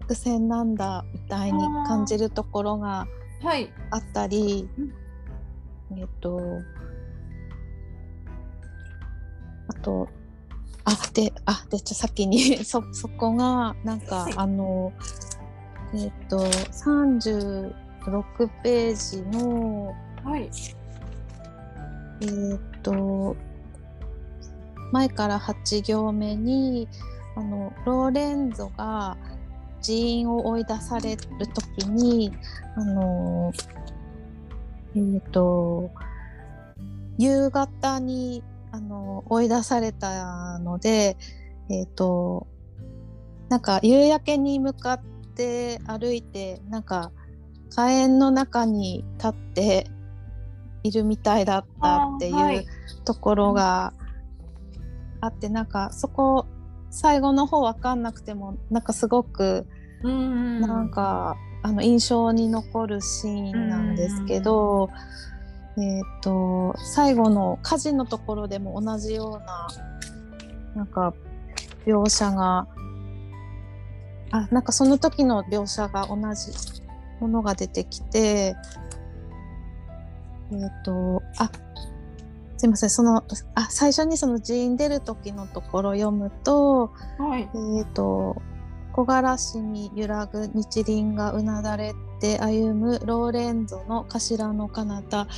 [0.00, 3.06] 伏線なんだみたいに感じるところが
[3.42, 3.72] はい。
[3.90, 4.68] あったり、
[5.96, 6.60] えっと
[9.68, 10.08] あと
[10.84, 14.92] あであでちょ先に そそこがなんか、はいあの
[15.94, 17.72] えっと36
[18.62, 19.94] ページの
[20.24, 20.50] はい。
[22.20, 23.36] えーっと
[24.92, 26.88] 前から8行目に
[27.36, 29.16] あのローレンゾが
[29.84, 31.22] 寺院を追い出される
[31.78, 32.32] 時に
[32.76, 33.52] あの
[34.94, 35.90] えーと
[37.18, 41.16] 夕方にあの追い出されたので
[41.68, 42.46] えーと
[43.48, 45.02] なんか夕焼けに向かっ
[45.34, 47.12] て歩いてなんか
[47.70, 49.90] 火炎の中に立って
[50.88, 52.64] いるみたいだったっていう
[53.04, 53.92] ところが
[55.20, 56.46] あって、なんかそこ
[56.90, 59.66] 最後の方わかんなくてもなんかすごく
[60.02, 60.60] うん。
[60.60, 64.90] なんか、あの印象に残るシーンなんですけど、
[65.76, 69.68] えっ、と最後の火事のところでも同じような
[70.74, 71.14] なんか
[71.84, 72.66] 描写が
[74.30, 76.52] あなんかその時の描写が同じ
[77.20, 78.56] ものが出てきて
[80.52, 81.50] えっ、とあ
[82.56, 83.24] すいませんその
[83.54, 87.48] あ最初にその寺院出る時のところ読むとはい。
[87.78, 88.40] えっ、と
[88.92, 95.28] 木枯らしに揺らぐ日輪がうなだれて歩むローレンゾの頭の彼方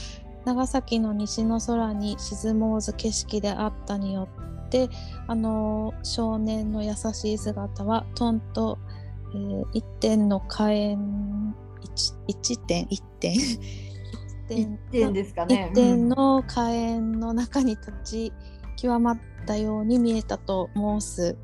[0.47, 4.29] 長崎の西の空に沈もうず景色であったによ
[4.67, 4.89] って
[5.27, 8.79] あの少年の優しい姿はとんと、
[9.35, 13.35] えー一点の火炎一一点一点
[14.55, 15.69] 一一点ですかね。
[15.73, 18.33] 一点の火炎の中に立ち
[18.77, 21.37] 極まったように見えたと申す。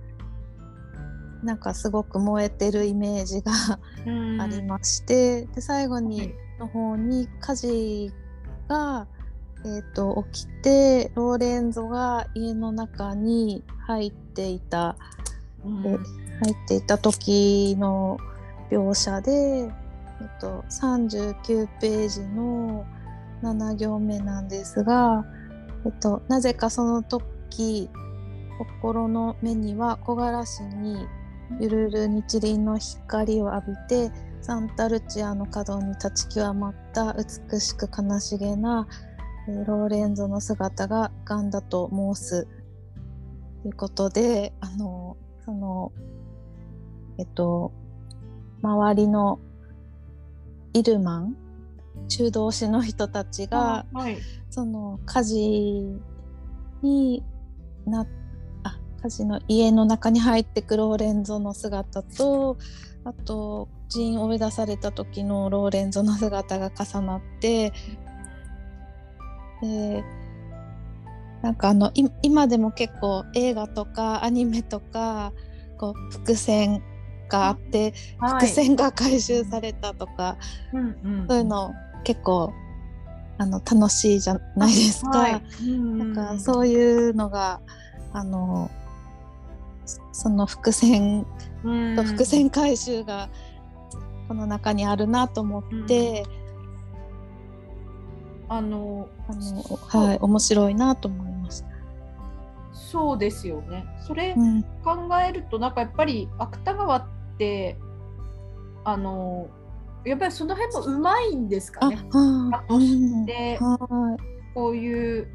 [1.43, 3.53] なんかすごく燃えてるイメージが
[4.07, 4.41] うん。
[4.41, 6.05] ありまして、で最後はい。
[6.05, 8.13] にの方に火事
[8.69, 9.07] が、
[9.65, 14.97] えー、と起きてローレンゾが家の中に入っていた
[15.65, 15.83] うん。
[15.83, 18.19] で入っていた時の
[18.71, 22.85] 描写で、えっと、39ページの
[23.43, 25.25] 7行目なんですが、
[25.85, 27.91] えっと、なぜかその時
[28.59, 31.07] 心の目には木枯らしに
[31.61, 34.11] ゆるる日輪の光を浴びて
[34.41, 38.87] サンタルチアの角に立ち極まった美しく悲しげな、
[39.67, 42.49] ローレンゾの姿が浮かんだと申す。
[43.63, 45.93] ということであのその
[47.19, 47.73] えっと
[48.63, 49.41] 周りの
[50.73, 51.37] イルマン
[52.09, 54.19] 中道士の人たちがはい。
[54.51, 56.01] その火事
[56.83, 57.23] に
[57.87, 58.07] な
[58.63, 62.57] あ火事の家の中に入ってくるローレンゾの姿と
[63.05, 67.73] あと寺院を追い出された時のローレンゾの姿が重なって
[69.63, 70.05] で
[71.43, 75.33] なんかあのい今でも結構映画とかアニメとか
[75.79, 76.83] こう伏線
[77.29, 80.39] があって、はい伏線が回収されたとか、
[80.73, 81.75] うんうんそういうの
[82.07, 82.53] 結構
[83.37, 85.19] あの楽しいじゃないですか。
[85.19, 85.43] はい。
[85.69, 87.61] なんかうそういうのが
[88.13, 88.71] あの
[89.85, 91.27] そその伏線
[91.67, 93.29] んと伏線回収が
[94.29, 96.25] この中にあるなと思って、
[98.49, 101.67] あのあのはい面白いなと思いました。
[102.73, 103.85] そうですよね。
[104.07, 107.77] それうん、考えるとなんかやっぱり芥川って
[108.85, 109.49] あの
[110.07, 111.97] やっぱりその辺もうまいんですかあ、ね。
[112.11, 115.29] はとしてはいこういう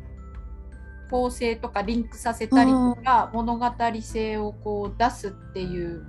[1.12, 3.68] 構成とかリンクさせたりとか物語
[4.02, 6.08] 性をこう出すっていう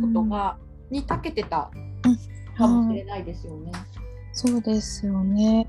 [0.00, 0.56] ことが、
[0.90, 1.70] に長けてた
[2.56, 3.70] かもしれないですよね。
[4.32, 5.68] そうですよね。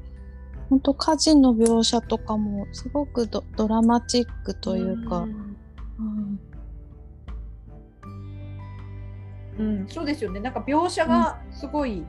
[0.70, 5.58] 本当火事の描写とかもすごくドドラマチックというか、ん。
[6.00, 6.40] うん
[9.58, 10.40] うん、そうですよね。
[10.40, 12.06] なんか描写がすごい、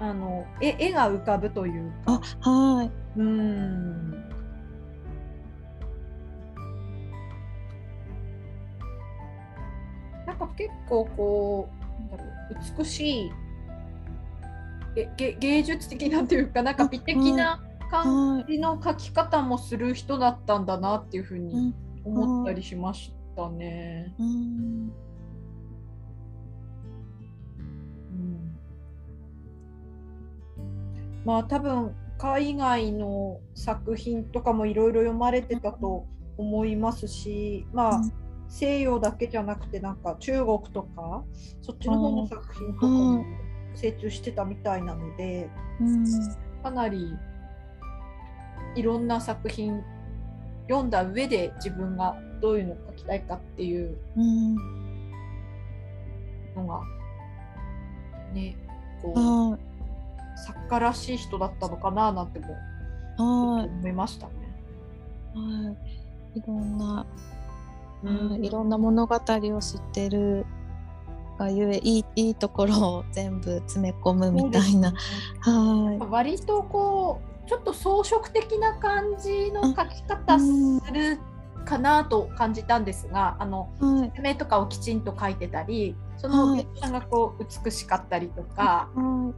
[0.00, 2.50] あの絵絵が浮かぶというかあ。
[2.50, 4.10] はいうん。
[10.26, 13.30] なんか結構こうなんだろう美しい
[14.94, 24.14] げげ芸術的なというかなんか美的な感じの描き方もする人だったんだなっていうふううにん思ったりしましたね。
[24.18, 25.07] うんうん
[31.24, 36.06] まあ多分海外の作品とかもいろいろ読まれてたと
[36.36, 38.12] 思いますし、まあ、うん。
[38.50, 41.22] 西洋だけじゃなくてなんか中国とか
[41.60, 43.22] そっちの方の作品とかも
[43.74, 45.50] 精通してたみたいなので
[45.80, 46.04] うん。
[46.62, 47.14] かなり
[48.74, 49.82] いろんな作品
[50.66, 54.54] 読んだ上で自分がどういうのを書きたいかっていううん。
[56.56, 56.80] のが
[58.32, 58.56] ね
[59.02, 59.18] こう
[59.52, 59.60] はい。
[60.46, 62.46] 作家らしい人だったのかななんても
[63.18, 63.68] はい。
[63.68, 64.32] 思いましたね。
[65.34, 65.74] は
[66.34, 66.38] い。
[66.38, 67.06] いろんな、
[68.04, 70.46] うんはいいろんな物語を知ってる
[71.38, 74.92] がゆえいいいいところを全部詰め込むみたいな、
[75.40, 80.46] は割とこうちょっと装飾的な感じの書き方す
[80.92, 81.18] る
[81.64, 84.10] かなと感じたんですが、あのいはい。
[84.10, 86.60] 説明とかをきちんと書いてたりそのはい。
[86.60, 89.32] 描写がこう美しかったりとか、は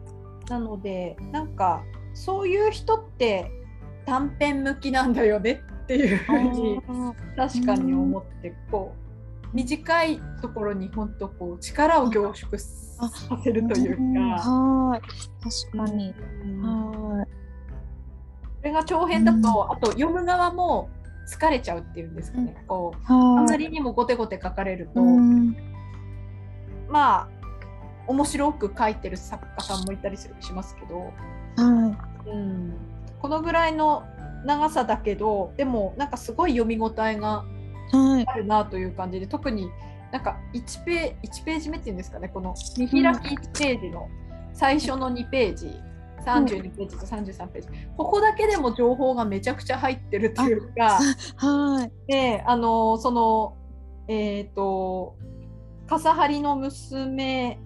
[0.49, 3.51] なのでなんかそういう人って
[4.07, 6.81] 短編向きなんだよねっていうふうに
[7.37, 13.11] 確かに思ってこう短いところに本当こう力を凝縮さ
[13.43, 14.15] せるといううん。
[14.37, 14.51] か。
[14.51, 15.01] はい。
[15.01, 16.15] 確かに、
[16.45, 16.63] うん。
[17.19, 17.27] は
[18.59, 20.89] それが長編だと、あと読む側も
[21.29, 23.05] 疲れちゃうっていうんですかね、こうい。
[23.09, 25.57] あはいまりにもゴテゴテ書かれると、うん
[26.91, 27.29] まあ
[28.07, 31.13] 面白く書いてる作家さんもいたりするしますけど、
[31.57, 32.75] はうん、
[33.21, 34.05] このぐらいの
[34.45, 37.45] 長さだけどでもなんかすごい読み応えが
[37.93, 39.71] あるなという感じで特に
[40.13, 44.09] なんか1ペ ,1 ページ目っていうんですかねこの見開き1ページの
[44.53, 45.81] 最初の2ページ
[46.25, 47.69] 32ページと33ページ。
[47.97, 51.01] ここだけでも情報がめちゃくちゃ入ってるというか。
[51.37, 51.93] はい。
[52.07, 53.57] であのその
[54.07, 55.17] えっ、と
[55.91, 57.59] 笠張の娘。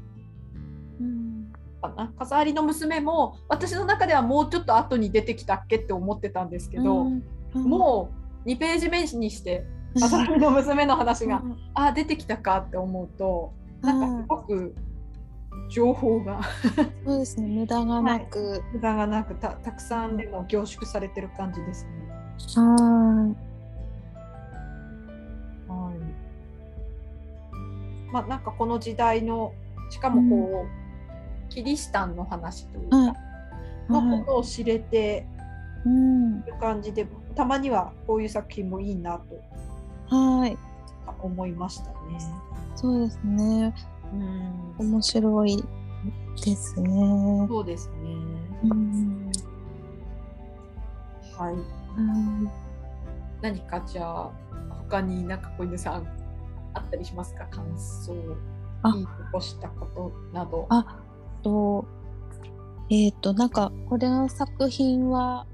[0.99, 1.53] うん。
[1.83, 2.13] かな？
[2.19, 7.23] 笠張の娘も私の中ではもうちょっと後に出てきたっけって思ってたんですけど、うん。
[7.55, 8.11] も
[8.47, 9.67] う2ページ目にして
[10.01, 11.59] 笠張の娘の話が、うん。
[11.75, 13.53] あ出てきたかって思うと
[13.83, 14.75] なんかすごく
[15.71, 16.41] 情報が。
[17.07, 17.47] そうですね。
[17.47, 21.91] 無駄がなく、無駄がなくたたくさんでも凝縮されてる感じですね。
[22.57, 23.54] ははい。
[28.15, 29.53] まあなんかこの時代の
[29.91, 33.15] しかもこう、キリシタンの話というか、はい
[33.87, 35.27] のことを知れて
[35.85, 39.19] い、うん、いる感じで、たまにはこういう作品もいいな
[40.09, 40.57] とはい、
[41.21, 41.95] 思いましたね。
[42.77, 43.75] そうですね。
[44.79, 45.63] うん、面白い
[46.43, 47.47] ですね。
[47.47, 47.95] そうですね。
[48.65, 49.33] うん、
[51.37, 51.53] はい。
[51.53, 52.65] はい
[53.43, 54.31] 何かじゃあ
[54.89, 56.07] 他になんか小犬さん
[56.75, 57.47] あったりしますか？
[57.47, 58.13] 感想。
[58.83, 58.93] あ。
[58.93, 60.67] 言い残したことなど。
[60.69, 61.01] あ
[61.43, 61.87] と、
[62.91, 65.47] えっ、と、なんか、これの作品は、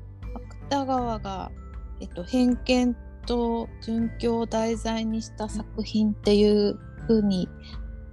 [0.68, 1.52] 芥川が、
[2.00, 2.96] えっ、と、偏見
[3.26, 7.48] と殉教を題材にした作品っていう風に、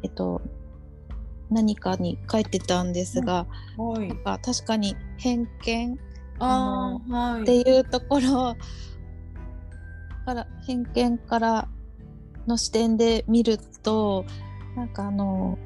[0.04, 0.42] えっ、と、
[1.50, 3.48] 何かに書いてたんですが、
[3.78, 4.10] はい。
[4.10, 5.98] なんか確かに偏見
[6.40, 7.42] あーはい。
[7.44, 8.56] っていうところ
[10.26, 11.68] から偏見から
[12.48, 14.26] の視点で見ると
[14.76, 15.58] なんかあの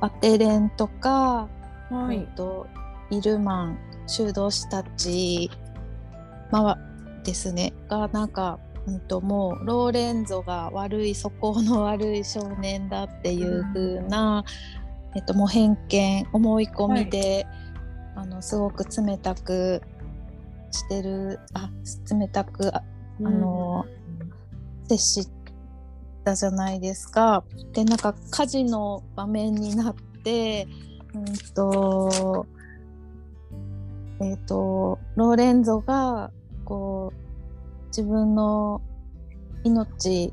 [0.00, 1.48] バテレンとか、
[1.90, 2.16] はい。
[2.16, 2.66] えっと
[3.10, 5.50] イルマン修道士たち、
[6.50, 6.78] まあ、
[7.24, 7.74] ですね。
[7.88, 14.44] がなんか、うん、ともうローレンゾが悪い素行の悪い少年だっていう風な、
[15.14, 17.46] えっと、もう偏見思い込みで、
[18.16, 19.82] あのすごく冷たく
[20.70, 21.70] してるあ
[22.10, 22.82] 冷たくあ
[23.18, 23.84] あの
[24.88, 25.28] 接し
[26.24, 27.44] たじゃないですか。
[27.72, 29.94] でなんか火事の場面になっ
[30.24, 30.68] て
[31.14, 32.46] うんと
[34.20, 36.30] えっ、とローレンゾが
[36.64, 38.80] こう自分の
[39.64, 40.32] 命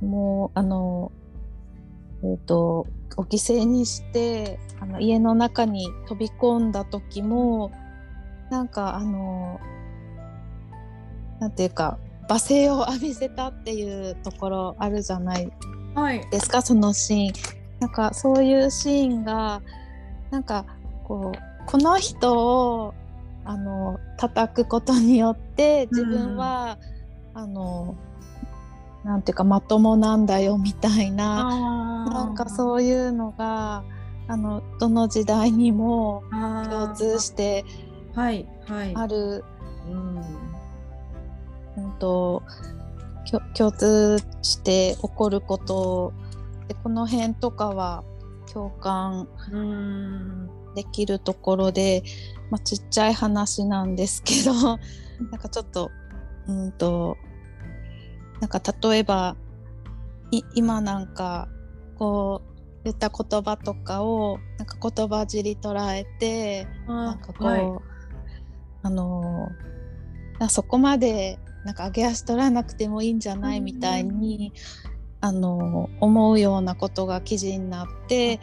[0.00, 1.12] もうあの
[2.24, 7.70] えっ、とお犠牲にしてあの家の中に飛び込んだ時も
[8.50, 9.60] なんかあの
[11.38, 11.98] なんていうか
[12.32, 15.52] 罵声を浴びせたっていうところあるじゃない。
[15.94, 16.26] はい。
[16.30, 16.62] ですか？
[16.62, 17.32] そのシーン。
[17.80, 19.60] なんかそういうシーンが
[20.30, 20.64] なんか
[21.04, 22.94] こうこの人を
[23.44, 26.78] あの叩くことによって自分は、
[27.34, 27.96] あの
[29.04, 33.82] なんていうかまともなんだよみたいななんかうそういうのが
[34.28, 37.64] あのどの時代にも共通して
[38.14, 38.94] はいはい。
[38.94, 39.44] ある、
[39.90, 40.24] うん
[41.76, 42.42] うん、と
[43.54, 46.12] 共通して起こること
[46.68, 48.04] でこの辺とかは
[48.52, 52.02] 共感うんできるところで、
[52.50, 54.78] まあ、ちっちゃい話なんですけどなん
[55.40, 55.90] かちょっと
[56.48, 57.16] うんと
[58.40, 59.36] なんか例えば
[60.54, 61.48] 今なんか
[61.98, 62.52] こう
[62.84, 67.62] 言った言葉とかをなんか言葉尻捉えてなんかこう、はい、
[68.82, 69.48] あの
[70.48, 74.52] そこまでなんか上げ足取らなくてもいいんじゃないみたいに、
[75.20, 78.40] あの思うようなことが記事になって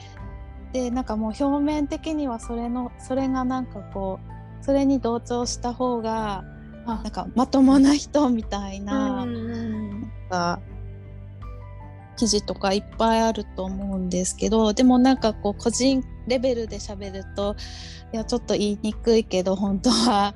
[0.71, 4.19] でなんかもう表面的にはそれのそれがなんかこ
[4.61, 6.45] うそれに同調した方が
[6.85, 10.61] なんかまともな人みたいな,、なんか
[12.15, 17.55] 記事とかいっぱいあると思うんですけどでもなんかこう個人レベルで喋ると
[18.13, 20.33] いやちょっと言いにくいけど本当は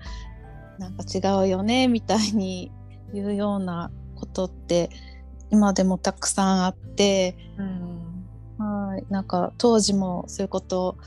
[0.79, 2.71] なんか違うよねみたいに
[3.13, 4.89] 言うようなことって
[5.51, 10.97] 今でもたくさんあって、うん、はいなんか当時もそういうこと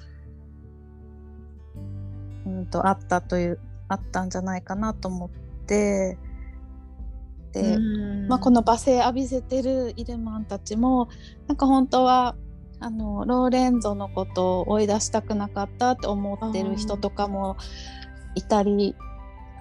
[2.46, 3.58] うんとあったという
[3.88, 5.30] あったんじゃないかなと思っ
[5.66, 6.18] て
[7.52, 7.78] で、
[8.28, 11.08] まあ、この罵声浴びせてるイルマンたちも
[11.46, 12.36] なんか本当は
[12.78, 17.56] あのローレンゾのことを追い出したくなかったって思ってる人とかも
[18.34, 18.94] いたり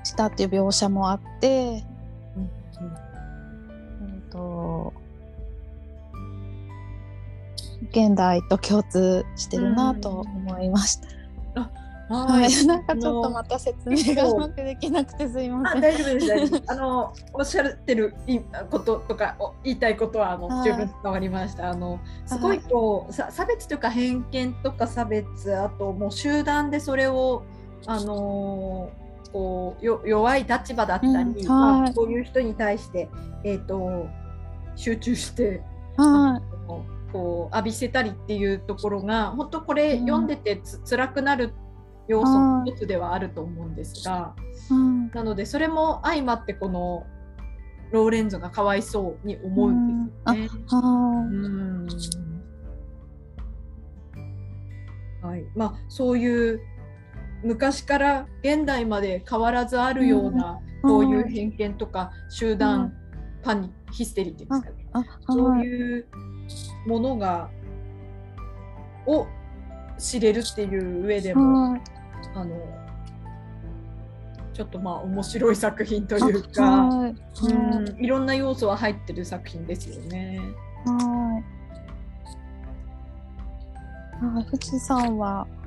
[0.06, 1.84] したっていう描写もあって、
[2.38, 2.44] うん、
[4.06, 4.22] うん。
[4.32, 4.94] と
[7.92, 11.16] 現代と共通してるなと思いました。
[12.08, 15.82] はい、なんかちょっとまた説明がうまくできなくてすいません。
[15.82, 18.14] 大丈夫です大丈夫あのおっしゃってる
[18.70, 21.72] こととか言いたいことはあの十分伝わりました。
[21.72, 27.44] あのすごいこうさ差別とか偏見とか差別あともう集団でそれを
[27.88, 28.92] あの
[29.36, 33.10] こうよ弱い立場だったり、うんまあ、こういう人に対して
[33.44, 34.08] えっ、ー、と
[34.78, 35.62] 集中して。
[35.98, 36.44] はい。
[37.12, 41.54] こう浴びせたりっていうところが本当これ読んでてつ、うん、辛くなる
[42.10, 44.36] 要素の一つではあると思うんですが、
[45.14, 47.06] なのでそれも相まってこの
[47.92, 50.16] ローレンゾがかわいそうに思うんです
[52.18, 52.36] よね。
[55.22, 55.46] はい。
[55.56, 56.60] まあ、そういう
[57.44, 62.94] 昔から現代まで変わらずあるような、こういう偏見とか集団
[63.44, 66.08] パニヒステリーっていうんですかね、そういう
[66.88, 67.50] ものが
[69.06, 69.28] を
[69.98, 71.78] 知れるっていう上でも、
[72.34, 72.56] あの
[74.54, 78.08] ちょっとまあ面白い作品というか、はい、うん、い。
[78.08, 80.40] ろんな要素は入ってる作品ですよね。
[80.86, 81.56] はい。
[84.22, 85.65] あ富士山はあ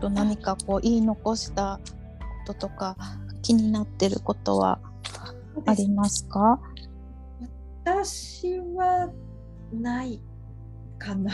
[0.00, 1.80] と何かこう言い残した
[2.46, 2.96] こととか
[3.42, 4.80] 気になってることは
[5.66, 6.60] ありますか？
[7.84, 9.10] 私は
[9.72, 10.20] ない
[10.98, 11.30] かな。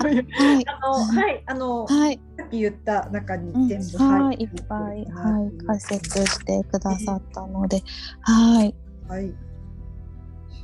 [0.00, 4.46] という、はい、あの、はい、あの、はい、さっき言った中に全部入ってい。
[4.46, 7.82] っぱい、はい、解説してくださったので、
[8.20, 8.74] はい。
[9.08, 9.34] はい。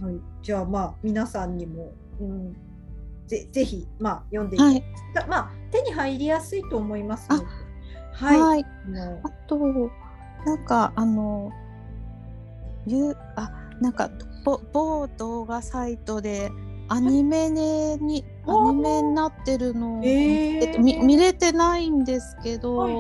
[0.03, 2.57] はい、じゃあ、まあ、皆さんにも、うん、
[3.31, 4.85] ぜぜひ、まあ、読んでいた、はい、
[5.29, 7.45] まあ、手に入りやすいと思いますので。
[8.13, 8.41] はい。
[8.41, 8.67] はい、
[9.23, 9.57] あと、
[10.45, 11.53] なんか、あの、
[12.87, 14.11] ゆあ、なんか、
[14.45, 16.51] 某動画サイトで、
[16.89, 22.95] アニメにアニメになってるの、えー、えっと、見見れてないんですけど、はい、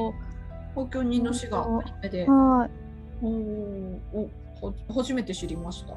[0.76, 4.28] 東京二の市がアニメで、はい、お
[4.88, 5.96] お初めて知りました。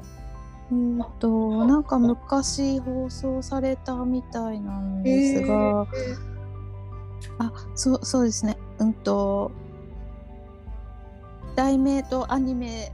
[0.72, 5.86] うんとなんか昔放送されたみたいなんですが、えー、
[7.38, 8.56] あそうそうですね。
[8.78, 9.50] うんと
[11.54, 12.92] 題名とアニメ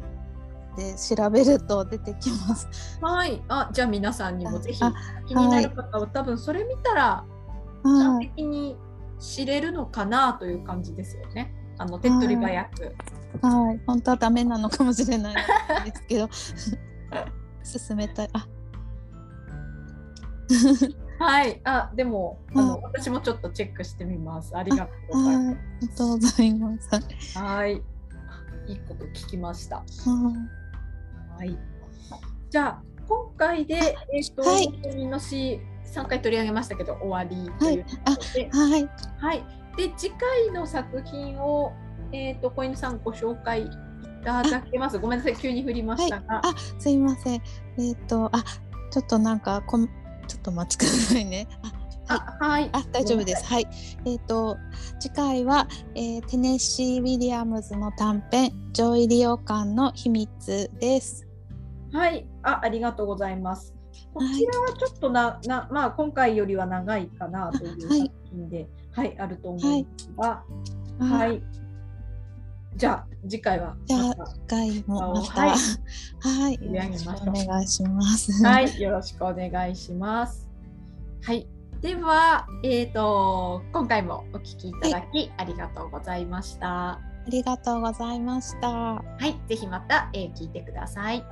[0.76, 2.98] で調べると出てきます。
[3.00, 4.80] はい、あじゃあ皆さんにもぜひ
[5.26, 7.24] 気になる方は、はい、多分それ見たら
[7.82, 8.76] 完璧に
[9.18, 11.54] 知れるのかなという感じですよね。
[11.78, 12.94] あの手っ取り早く。
[13.46, 15.34] はい、本当はダメなのかもしれない
[15.84, 16.28] ですけど
[17.64, 18.30] 進めたい。
[18.32, 18.46] あ
[21.20, 24.56] はい、あでもあの私もちょっとチェックしてみます。
[24.56, 25.56] ありがとうございます。
[25.56, 27.38] ありがとうございます。
[27.38, 29.76] はい、いいこと聞きました。
[29.76, 29.84] は
[31.44, 31.58] い。
[32.48, 33.74] じゃあ今回で
[34.14, 35.60] えっ、ー、と、はい、のし
[35.92, 38.88] 3回取り上げましたけど終わりということで、はい、
[39.18, 39.44] はい、
[39.76, 41.72] で次回の作品を
[42.12, 43.68] えっ、ー、と小犬さんご紹介
[44.20, 44.98] いただけます。
[44.98, 46.34] ごめんなさい急に振りましたが。
[46.34, 47.42] はい、あすいません。
[47.78, 48.44] えっ、ー、とあ
[48.90, 51.48] ちょっとなんかこんちょっと待ちくださいね。
[52.08, 53.44] あはい、あ大丈夫です。
[53.46, 53.66] はい。
[54.04, 54.56] えっ、ー、と
[54.98, 61.26] 次回は、えー、テネシー・ウィリアムズの短編「上位利用感の秘密」です。
[61.92, 63.74] はい、あ、ありがとうございます。
[64.12, 67.94] こちらはちょっとな、な、まあ、今回よりは長いかなという作
[68.24, 68.68] 品で。
[68.92, 70.44] はい、あると思うんですが、
[70.98, 71.42] ははいい。
[72.80, 75.50] じゃあ次回はじゃあ次回もまた、はい
[76.24, 78.42] はい、よろしくお願いします。
[78.42, 80.48] はい、よろしくお願いします。
[81.22, 81.46] はい、
[81.82, 86.92] では、えっ、と、今回もお聞きいただき、ありがとうございました。
[86.92, 88.68] ありがとうございました。
[88.70, 91.22] よはい、ぜひまた、えー聞いてください。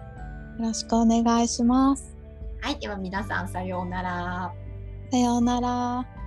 [0.58, 2.14] ろしくお願いします。
[2.60, 4.52] はい、では皆さんさようなら。
[5.10, 6.17] さようなら。